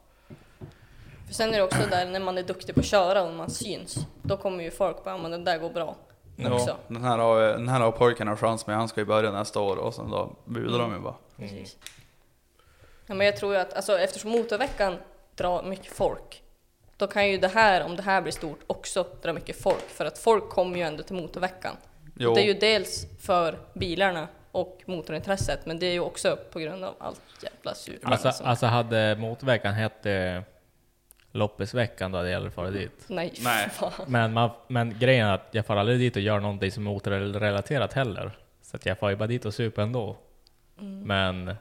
[1.26, 3.50] För sen är det också där när man är duktig på att köra och man
[3.50, 5.96] syns, då kommer ju folk bara, men den där går bra.
[6.38, 6.68] Också.
[6.68, 9.30] Ja, den, här har, den här har pojken en chans med, han ska ju börja
[9.32, 11.14] nästa år och sen då budar de ju bara.
[11.36, 11.76] Precis.
[13.06, 14.96] Ja, men jag tror ju att alltså, eftersom motorveckan
[15.34, 16.42] drar mycket folk,
[16.96, 19.88] då kan ju det här, om det här blir stort, också dra mycket folk.
[19.88, 21.76] För att folk kommer ju ändå till motorveckan.
[22.18, 22.34] Jo.
[22.34, 26.84] Det är ju dels för bilarna och motorintresset, men det är ju också på grund
[26.84, 27.98] av allt jävla sur.
[28.02, 30.12] Alltså, som- alltså hade motorveckan hett eh,
[31.36, 33.04] loppisveckan då hade jag aldrig farit dit.
[33.06, 33.70] nej, Nej.
[34.06, 36.90] Men, man, men grejen är att jag far aldrig dit och gör någonting som är
[36.90, 38.30] motorrelaterat heller.
[38.62, 40.16] Så att jag far ju bara dit och super ändå.
[41.04, 41.54] Men,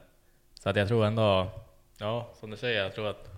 [0.60, 1.50] så att jag tror ändå,
[1.98, 3.30] ja som du säger, jag tror att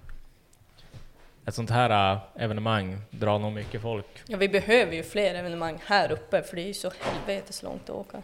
[1.47, 4.07] ett sånt här äh, evenemang drar nog mycket folk.
[4.27, 7.83] Ja, vi behöver ju fler evenemang här uppe, för det är ju så helvetes långt
[7.83, 8.23] att åka.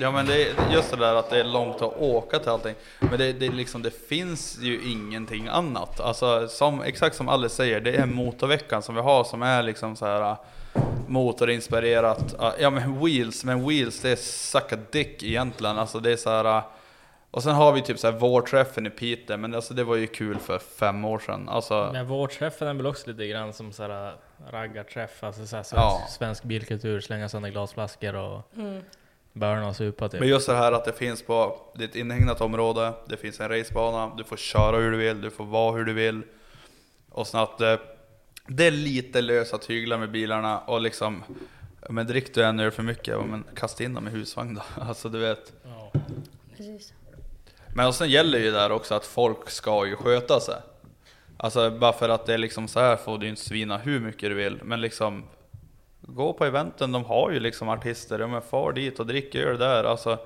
[0.00, 2.74] Ja men det är just det där att det är långt att åka till allting.
[3.00, 6.00] Men det, det, liksom, det finns ju ingenting annat.
[6.00, 9.96] Alltså som, exakt som Alice säger, det är motorveckan som vi har som är liksom
[9.96, 10.36] så här äh,
[11.06, 12.40] motorinspirerat.
[12.40, 15.78] Äh, Ja men wheels, men wheels det är suck a dick egentligen.
[15.78, 16.44] Alltså det är så här.
[16.58, 16.62] äh,
[17.30, 20.06] Och sen har vi typ så här vårträffen i Piteå, men alltså det var ju
[20.06, 21.48] kul för fem år sedan.
[21.48, 24.14] Alltså, Men vårträffen är väl också lite grann som såhär
[24.50, 26.06] raggarträff, alltså såhär svensk, Ja.
[26.10, 28.42] svensk bilkultur, slänga sönder glasflaskor och...
[28.56, 28.82] Mm.
[29.38, 30.20] Börna och supa typ.
[30.20, 34.14] Men just det här att det finns på ditt inhägnat område, det finns en racebana,
[34.16, 36.22] du får köra hur du vill, du får vara hur du vill.
[37.10, 37.76] Och så att eh,
[38.46, 41.24] det är lite lösa tyglar med bilarna och liksom,
[41.80, 44.54] ja, men drick du en öl för mycket, ja, men kasta in dem i husvagn
[44.54, 44.62] då.
[44.82, 45.52] Alltså du vet.
[46.56, 46.92] Precis.
[47.74, 50.56] Men och sen gäller ju där också att folk ska ju sköta sig.
[51.36, 54.28] Alltså bara för att det är liksom så här får du inte svina hur mycket
[54.28, 55.24] du vill, men liksom
[56.00, 59.84] Gå på eventen, de har ju liksom artister, men far dit och drick öl där.
[59.84, 60.18] Alltså,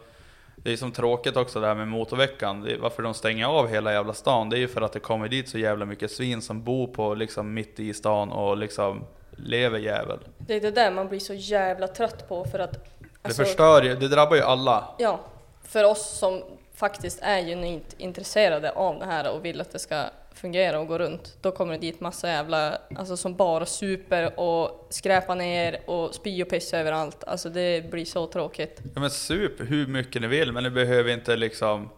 [0.56, 3.92] det är som tråkigt också det här med motorveckan, det varför de stänger av hela
[3.92, 6.64] jävla stan, det är ju för att det kommer dit så jävla mycket svin som
[6.64, 9.04] bor på liksom mitt i stan och liksom
[9.36, 10.18] lever jävel.
[10.38, 12.76] Det är det där man blir så jävla trött på för att...
[13.22, 14.94] alltså, det förstör ju, det drabbar ju alla.
[14.98, 15.20] Ja,
[15.62, 16.42] för oss som
[16.74, 20.04] faktiskt är genuint intresserade av det här och vill att det ska
[20.34, 24.86] fungera och gå runt, då kommer det dit massa jävla, alltså som bara super och
[24.90, 27.24] skräpar ner och spy och piss överallt.
[27.24, 28.80] Alltså det blir så tråkigt.
[28.94, 31.88] Ja men sup hur mycket ni vill, men ni behöver inte liksom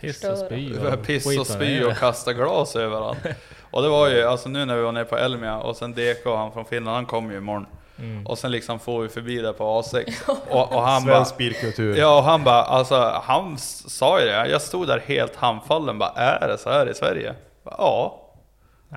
[0.00, 0.74] Piss och spy
[1.06, 3.18] Piss och det spy och kasta glas överallt.
[3.70, 6.24] Och det var ju, alltså nu när vi var nere på Elmia och sen DK,
[6.24, 7.66] han från Finland, han kom ju imorgon.
[7.98, 8.26] Mm.
[8.26, 10.12] Och sen liksom får vi förbi där på A6.
[10.48, 11.14] Och, och han bara...
[11.14, 11.96] Svensk bilkultur.
[11.96, 16.10] Ja, och han bara, alltså han sa ju det, jag stod där helt handfallen bara,
[16.10, 17.34] är det så här i Sverige?
[17.64, 18.20] Bara, ja.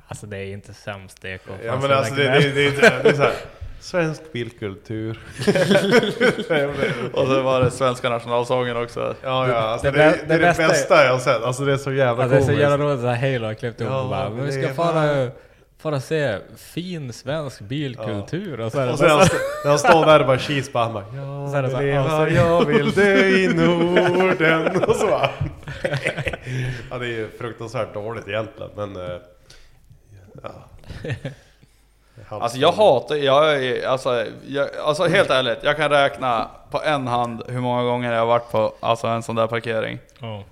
[0.08, 1.40] Alltså det är inte sämst DK.
[1.64, 3.32] Ja men så alltså det, det, det, är inte- det är såhär,
[3.80, 5.20] svensk bilkultur.
[7.12, 9.14] Och så var det svenska nationalsången också.
[9.22, 11.42] Ja, ja, alltså Det det, bä- det, är det det bästa jag har sett.
[11.42, 12.60] Alltså det är så jävla Ja, det är så komiskt.
[12.62, 15.30] jävla roligt att Halo har klippt ihop Ja, och bara, men vi ska det fara,
[15.82, 19.78] fara se fin svensk bilkultur och så är det Och sen bara så- när han
[19.78, 21.04] står där och bara cheese bara, han bara
[21.50, 24.82] Så är det så Jag här, vill ja, leva, så- jag vill dö i Norden
[24.88, 25.30] och så bara.
[26.90, 29.16] Ja det är ju fruktansvärt dåligt egentligen men eh,
[30.42, 30.50] ja.
[32.28, 37.06] Alltså jag hatar, jag är, alltså, jag, alltså helt ärligt, jag kan räkna på en
[37.06, 39.98] hand hur många gånger jag har varit på alltså, en sån där parkering.
[40.20, 40.44] Ja.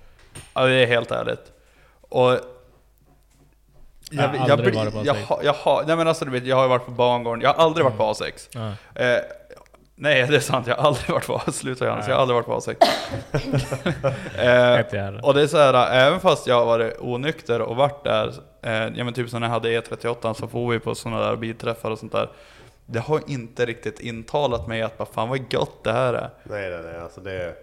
[0.53, 1.51] Ja, det är helt ärligt.
[2.01, 2.39] Och...
[4.11, 5.23] Jag har jag, aldrig blir- varit på jag, A6.
[5.27, 7.63] har- jag, har, nej men alltså du vet, jag har varit på bangården, jag har
[7.63, 8.49] aldrig varit på A6.
[8.95, 9.01] Ja.
[9.03, 9.19] Eh,
[9.99, 12.45] nej det är sant, jag har aldrig varit på Sluta Johannes, jag har aldrig varit
[12.45, 12.75] på A6.
[15.15, 18.33] eh, och det är så här, även fast jag har varit onykter och varit där,
[18.61, 21.35] eh, ja men typ som när jag hade E38 så får vi på sådana där
[21.35, 22.29] bilträffar och sånt där.
[22.85, 26.29] Det har inte riktigt intalat mig att bara fan vad gott det här är.
[26.43, 27.53] Nej nej nej alltså det är,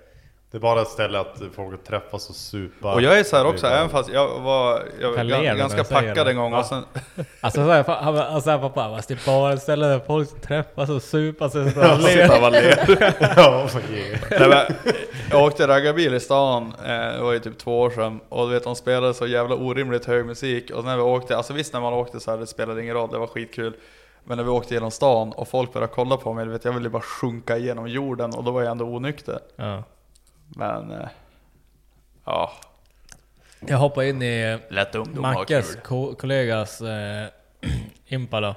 [0.55, 2.95] det är bara ett ställe att folk träffas och supa.
[2.95, 5.17] Och jag är så här också, även fast jag var, jag var
[5.57, 6.31] ganska jag säger packad det.
[6.31, 6.59] en gång Ja.
[6.59, 6.85] och sen...
[7.41, 10.41] Alltså såhär, han bara- alltså, han pappa, fast det är bara ett ställe där folk
[10.41, 13.15] träffas och supas så Ja, sitta och ler.
[13.37, 13.69] Ja.
[14.31, 14.67] Nej, men,
[15.31, 18.53] jag åkte raggarbil i stan, eh, det var ju typ två år sedan, och du
[18.55, 20.71] vet de spelade så jävla orimligt hög musik.
[20.71, 23.11] Och när vi åkte, alltså visst när man åkte så här, det spelade ingen roll,
[23.11, 23.73] det var skitkul.
[24.25, 26.73] Men när vi åkte genom stan och folk började kolla på mig, du vet, jag
[26.73, 29.39] ville bara sjunka igenom jorden och då var jag ändå onykter.
[29.57, 29.83] Ja.
[30.57, 30.91] Men...
[30.91, 31.09] Eh,
[32.25, 32.53] ja,
[33.61, 37.29] Jag hoppade in i lätt Mackes ko kollegas eh,
[38.07, 38.57] Impala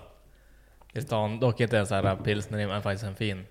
[0.94, 1.40] i stan.
[1.40, 3.46] Dock inte en sån här pilsner, men faktiskt en fin.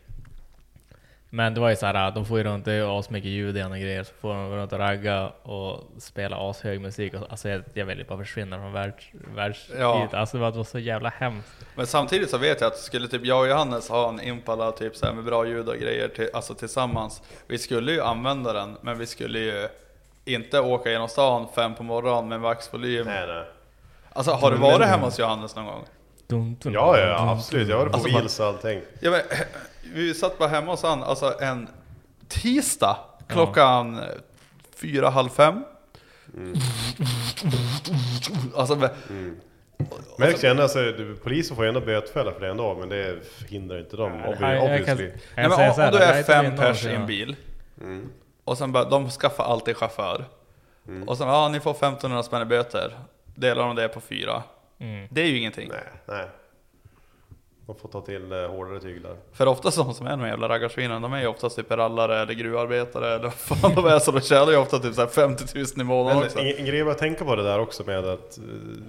[1.37, 3.57] Men det var ju så här, de får ju runt, det är ju asmycket ljud
[3.57, 7.15] i och grejer, så får de runt och ragga och spela ashög musik.
[7.15, 9.77] Och, alltså jag, jag vill ju bara försvinna från världs, världstid.
[9.79, 10.09] Ja.
[10.13, 11.49] Alltså det var- det var så jävla hemskt.
[11.75, 14.97] Men samtidigt så vet jag att skulle typ jag och Johannes ha en Impala typ
[14.97, 17.23] så här med bra ljud och grejer till, alltså tillsammans.
[17.47, 19.69] Vi skulle ju använda den, men vi skulle ju
[20.25, 23.07] inte åka genom stan fem på morgonen med maxvolym.
[23.07, 23.45] Nej nej.
[24.13, 25.85] Alltså har du varit hemma hos Johannes någon gång?
[26.27, 28.81] Dun, dun, Ja dun, ja absolut, jag var på Alltså, Wheels och allting.
[29.01, 29.21] Ja, men,
[29.95, 31.69] vi satt bara hemma hos han, alltså en
[32.29, 32.97] tisdag
[33.29, 34.01] klockan
[34.77, 35.65] fyra, halv fem.
[38.57, 39.37] Alltså, men-
[40.19, 40.79] Märks ju ändå, alltså,
[41.23, 43.19] polisen får ju ändå bötfälla för det ändå, men det
[43.49, 45.05] hindrar inte dem Nej, obvi- jag kan- obviously.
[45.05, 47.37] jag Nej, men om, om du är fem pers i en bil
[48.45, 50.25] och sen bara, de skaffar alltid chaufför.
[51.07, 52.93] Och sen, ja ni får 1500 spänn i böter.
[53.35, 54.43] Delar de det på fyra.
[54.79, 55.09] Mm.
[55.11, 55.69] Det är ju ingenting.
[55.69, 56.27] Nej, nej.
[57.67, 59.17] De får ta till eh, hårdare tyglar.
[59.33, 62.33] För oftast de som är de jävla raggarsvinen, de är ju oftast typ rallare eller
[62.33, 65.45] gruvarbetare eller vad fan de är, så de tjänar ju ofta typ så här 50
[65.55, 66.39] 000 i månaden också.
[66.39, 68.45] En, en grej att tänka på det där också med att eh,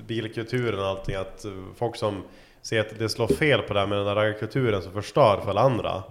[0.08, 2.24] bilkulturen och allting, att eh, folk som
[2.62, 5.50] ser att det slår fel på det här med den där raggarkulturen som förstör för
[5.50, 6.04] alla andra.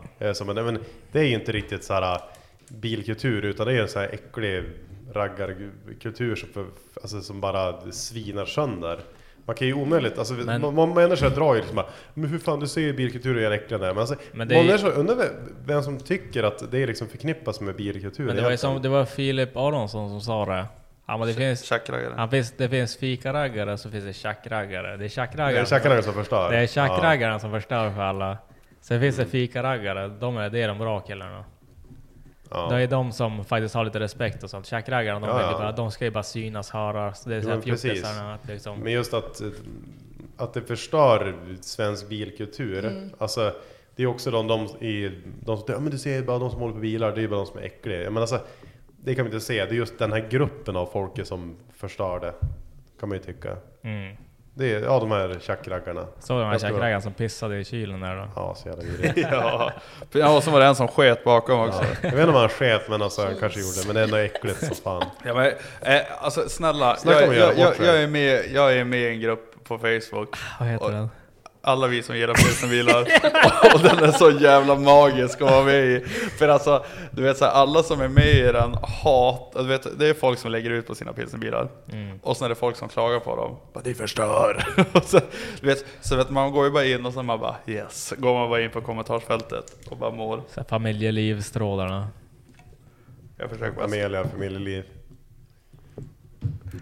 [0.44, 0.78] Men
[1.12, 2.20] det är ju inte riktigt så här
[2.68, 4.64] bilkultur utan det är en så här äcklig
[5.12, 6.66] raggarkultur som, för,
[7.02, 9.00] alltså, som bara svinar sönder.
[9.46, 12.38] Man kan ju omöjligt, alltså Men- må- många människor drar ju liksom bara, Men hur
[12.38, 13.88] fan du ser ju bilkultur och är äckliga där.
[13.88, 15.16] Men alltså, Men det många är- människor undrar
[15.66, 19.04] vem- som tycker att det liksom förknippas med bilkultur Men det var som, det var
[19.04, 20.66] Filip Aronsson som sa det.
[21.08, 21.72] Ja, men det finns,
[22.16, 24.96] han finns, det finns fikaraggare så finns det tjackraggare.
[24.96, 25.66] Det är tjackraggaren.
[25.66, 26.50] tjackraggaren som förstör.
[26.50, 26.66] Det är Ja.
[26.66, 28.38] tjackraggaren som förstör för alla.
[28.80, 31.44] Sen finns det fikaraggare, de är, det är de bra killarna.
[32.50, 32.68] Ja.
[32.70, 34.66] Det är de som faktiskt har lite respekt och sånt.
[34.66, 35.58] Tjackraggarna, de, Ja, ja.
[35.58, 37.24] bara, de ska ju bara synas, höras.
[37.24, 38.34] Det är Jo, fjortisarna.
[38.34, 38.78] att Liksom.
[38.78, 39.40] Men just att,
[40.36, 42.84] att det förstör svensk bilkultur.
[42.84, 43.10] Mm.
[43.18, 43.52] Alltså,
[43.96, 46.60] det är också de, de, i, de som ja, men du ser bara de som
[46.60, 48.10] håller på bilar, det är ju bara de som är äckliga.
[48.10, 48.40] Men alltså,
[49.04, 49.64] det kan vi inte se.
[49.64, 52.34] Det är just den här gruppen av folket som förstör det.
[53.00, 53.56] Kan man ju tycka.
[53.82, 54.16] Mm.
[54.58, 56.00] Det är, ja de här tjackraggarna.
[56.00, 58.28] Du de här tjackraggarna som pissade i kylen där då?
[58.36, 59.28] Ja, så jävla vidrigt.
[59.32, 59.72] Ja.
[60.12, 61.82] ja, och så var det en som sket bakom också.
[61.82, 61.88] Ja.
[62.02, 63.86] Jag vet inte om han sket, men alltså han kanske gjorde det.
[63.86, 65.04] Men det är ändå äckligt som fan.
[65.24, 65.46] Ja, men,
[65.96, 69.64] eh, alltså snälla, jag, jag, jag, jag, är med, jag är med i en grupp
[69.64, 70.36] på Facebook.
[70.60, 71.10] Vad heter Och- den?
[71.66, 73.00] Alla vi som gillar pilsnerbilar.
[73.74, 76.00] och den är så jävla magisk att vara med i.
[76.38, 79.98] För alltså, du vet så här, alla som är med i den hat, du vet,
[79.98, 81.68] det är folk som lägger ut på sina pilsnerbilar.
[81.92, 82.18] Mm.
[82.22, 83.56] Och sen är det folk som klagar på dem.
[83.72, 84.66] Bara, det förstör.
[84.92, 85.20] och så,
[85.60, 88.14] du vet, så vet, man går ju bara in och sen man bara yes.
[88.18, 90.42] Går man bara in på kommentarsfältet och bara mår.
[90.54, 92.08] Så här familjelivstrålarna.
[93.36, 94.84] Jag försöker bara Amelia, familjeliv.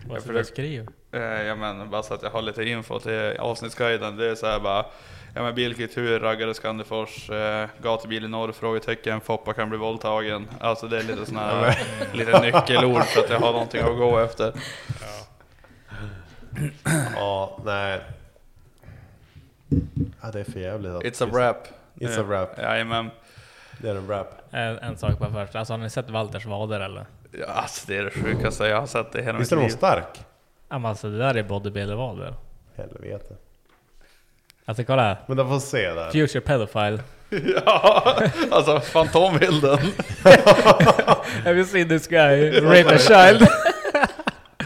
[0.07, 0.87] Vad ska försöker- du skriva?
[1.15, 4.17] Eh, ja men bara så att jag har lite info till avsnittsguiden.
[4.17, 4.85] Det är så här bara,
[5.35, 10.49] ja men bilkultur, raggare Skandefors, eh, gatubil i norr, frågetecken, Foppa kan bli våldtagen.
[10.61, 11.79] Alltså det är lite såna här,
[12.13, 14.53] lite nyckelord så att jag har någonting att gå efter.
[17.17, 18.01] Ja, nej.
[20.23, 20.93] Ja, det är för jävligt.
[20.93, 21.69] It's a wrap.
[21.95, 22.59] It's a wrap.
[22.59, 23.11] Jajamän.
[23.79, 24.29] Det är en wrap.
[24.51, 25.57] En, en sak bara först.
[25.57, 27.07] Alltså har ni sett Walters vader eller?
[27.31, 29.69] Ja, alltså det är det sjukaste jag har sett i hela Visst mitt är de
[29.69, 29.77] liv.
[29.77, 30.25] stark?
[30.69, 32.35] Ja, men alltså det där är bodybuilder-vader.
[32.77, 33.35] Helvete.
[34.65, 35.17] Alltså kolla här.
[35.27, 36.11] Men de får se där.
[36.11, 36.99] Future pedophile.
[37.67, 39.79] Ja, alltså fantombilden.
[41.45, 43.49] Have you seen this guy rape a child?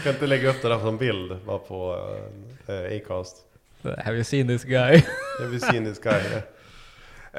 [0.03, 1.95] Kan inte lägga upp det där som bild bara på
[2.69, 3.37] uh, Acast.
[3.83, 5.03] Have you seen this guy?
[5.39, 6.21] Have you seen this guy?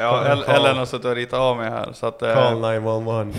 [0.01, 2.61] Ja, Call- El- Ellen har suttit och ritat av mig här så att eh, Call
[2.61, 3.33] 911.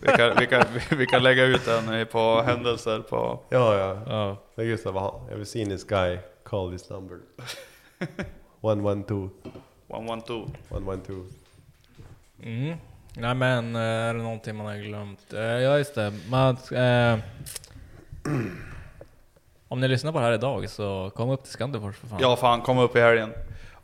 [0.00, 0.62] vi, kan, vi, kan,
[0.98, 3.98] vi, kan lägga ut den på händelser på Ja, ja.
[4.06, 4.36] Ja.
[4.54, 4.92] Det är just det.
[4.92, 6.18] Have you seen this guy?
[6.44, 7.18] Call this number.
[8.62, 9.30] 112.
[9.90, 10.48] 112.
[10.70, 11.24] 112.
[12.42, 12.76] Mm.
[13.16, 15.32] Nej men, eh, är det någonting man har glömt?
[15.32, 17.18] Eh, Ja just det, man, eh,
[19.68, 22.18] Om ni lyssnar på det här idag så kom upp till Skandefors för fan.
[22.22, 23.32] Ja fan, kom upp i helgen.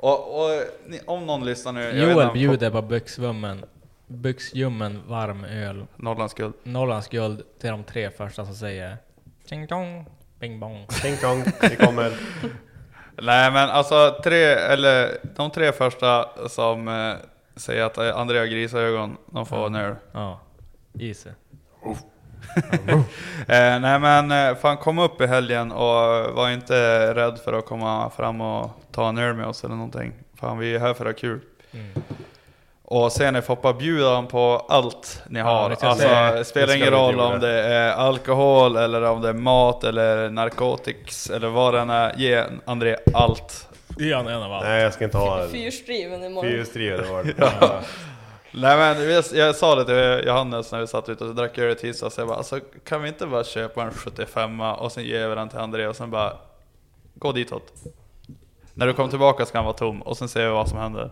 [0.03, 0.51] Och, och
[0.87, 1.81] ni, om någon lyssnar nu...
[1.81, 3.65] jag vet inte Joel om- bjuder på Byxvummen,
[4.07, 5.87] Byxljummen varm öl.
[5.97, 6.55] Norrlands guld.
[6.63, 8.97] Norrlands guld till de tre första som säger
[9.49, 10.07] Ching chong,
[10.41, 10.87] bing bong.
[11.03, 12.13] Ting tong, det kommer.
[13.23, 17.15] Nej men alltså tre, eller de tre första som eh,
[17.57, 19.95] säger att eh, Andrea har grisögon, de får en öl.
[20.13, 20.41] Ja,
[20.99, 21.31] easy.
[23.49, 26.75] Eh, nej men eh, fan kom upp i helgen och var inte
[27.15, 30.13] rädd för att komma fram och ta en öl med oss eller någonting.
[30.41, 31.41] Fan vi är här för att ha kul.
[31.73, 31.87] Mm.
[32.85, 35.75] Och sen är Foppa bjuder han på allt ni Ja, har.
[35.75, 39.85] ska alltså Det spelar ingen roll om det är alkohol eller om det är mat
[39.85, 42.15] eller narkotics eller vad det än är.
[42.17, 43.69] Ge André allt.
[43.99, 44.65] Ge han en av allt.
[44.65, 47.13] Nej, jag ska inte ha Fyrstriven imorgon.
[47.13, 47.35] var det.
[47.39, 47.81] Ja.
[48.55, 51.75] Nej men jag sa det till Johannes när vi satt ute och drack öl i
[51.75, 55.35] tisdags, jag bara alltså, kan vi inte bara köpa en 75 och sen ger vi
[55.35, 56.33] den till André och sen bara
[57.15, 57.73] gå ditåt.
[58.75, 61.11] När du kommer tillbaka ska han vara tom och sen ser vi vad som händer.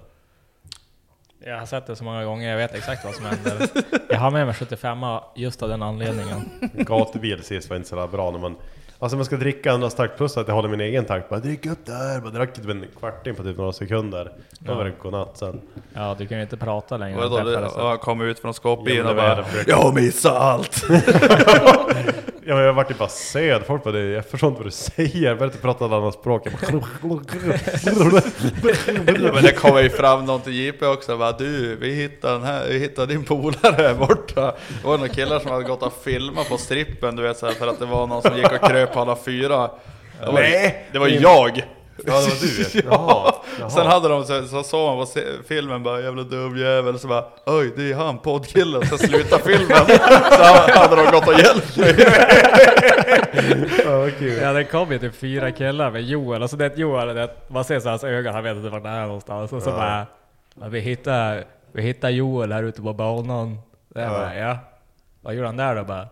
[1.44, 3.68] Jag har sett det så många gånger, jag vet exakt vad som händer.
[4.08, 4.98] Jag har med mig 75
[5.34, 6.50] just av den anledningen.
[6.72, 8.56] Gatubil sist var inte så bra när man...
[9.02, 11.28] Alltså man ska dricka andra takt plus att jag håller min egen takt.
[11.28, 12.20] Bara drick upp där.
[12.20, 14.32] Bara drack typ en kvarting på typ några sekunder.
[14.58, 15.60] Då var det godnatt sen.
[15.94, 17.24] Ja, du kan ju inte prata längre.
[17.24, 17.76] Och då än det, träffades.
[17.76, 20.84] och han kommer ut från skåpbilen och bara Jag har missat allt!
[22.50, 23.62] Ja men jag vart typ bara söd.
[23.66, 25.24] Folk bara, jag förstår inte vad du säger.
[25.24, 26.46] Jag började prata ett annat språk.
[26.46, 26.90] Jag bara...
[29.32, 32.66] Men det kommer ju fram någon till JP också bara du, vi hittade, den här,
[32.68, 34.54] vi hittade din polare här borta.
[34.82, 37.52] Det var några killar som hade gått och filmat på strippen du vet så här,
[37.52, 39.70] för att det var någon som gick och kröp på alla fyra.
[40.20, 40.86] Det var, Nej!
[40.92, 41.62] Det var jag!
[42.06, 43.34] Ja det var du Jaha.
[43.60, 43.70] Jaha.
[43.70, 45.12] Sen hade de så, så såg man på
[45.48, 49.86] filmen bara jävla dum jävel så bara oj det är han poddkillen så slutar filmen
[50.32, 51.94] så hade de gått och hjälpt mig.
[53.84, 54.38] Ja, vad kul.
[54.42, 57.64] Ja det kom ju typ fyra killar med Joel, och så det Joel, det, man
[57.64, 59.52] ser så hans ögon, han vet inte vart det är någonstans.
[59.52, 60.06] Och så bara,
[60.60, 63.58] ja, vi hittar, vi hittar Joel här ute på banan.
[63.94, 64.08] Det Ja.
[64.08, 64.58] bara, ja.
[65.20, 65.84] Vad gjorde han där då?
[65.84, 66.08] Bara,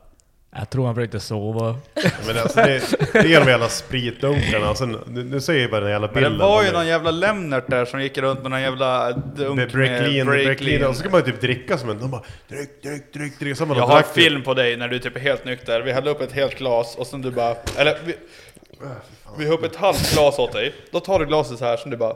[0.56, 1.76] jag tror han försökte sova.
[2.26, 4.66] Men alltså det, det är de jävla spritdunkarna.
[4.66, 6.32] Alltså, nu, nu ser jag bara den jävla Men bilden.
[6.32, 9.70] det var ju någon jävla Lennart där som gick runt med någon jävla dunk Med
[9.70, 10.84] break-lean, break break-lean.
[10.84, 11.98] Och så ska man ju typ dricka som en...
[11.98, 13.56] De bara drick, drick, drick, drick.
[13.56, 15.80] Så man Jag har film på dig när du typ är helt nykter.
[15.80, 17.56] Vi hällde upp ett helt glas och sen du bara...
[17.76, 18.14] Eller vi,
[19.38, 20.74] vi har upp ett halvt glas åt dig.
[20.90, 22.14] Då tar du glaset så här som du bara...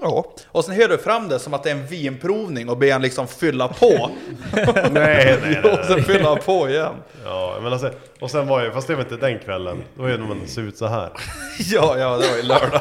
[0.00, 2.92] Ja, och sen hör du fram det som att det är en vinprovning och ber
[2.92, 4.10] han liksom fylla på.
[4.54, 6.94] Nej, nej, nej, och sen fylla på igen.
[7.24, 7.90] Ja, men alltså,
[8.20, 10.46] och sen var ju, fast det var inte den kvällen, då var ju när man
[10.46, 11.10] ser ut så här.
[11.58, 12.80] Ja, ja, det var ju lördag.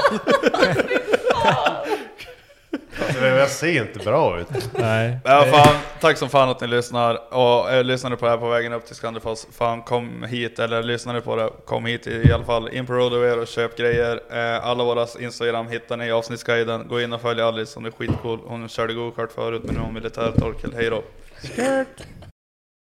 [3.08, 4.48] Alltså, jag ser inte bra ut.
[4.74, 5.18] Nej.
[5.24, 7.34] Ja, fan, tack som fan att ni lyssnar.
[7.34, 9.46] Och äh, lyssnade på det här på vägen upp till Skandefors.
[9.52, 12.70] Fan, kom hit, eller lyssnade på det, kom hit i, alla fall.
[12.70, 14.22] In på Roadaway och köp grejer.
[14.32, 16.88] Eh, alla våra Instagram hittar ni i avsnittsguiden.
[16.88, 18.40] Gå in och följ Alice, hon är skitcool.
[18.46, 20.74] Hon körde go-kart förut, men nu är hon militärtorkel.
[20.76, 21.04] Hej då!
[21.42, 22.08] Skirt.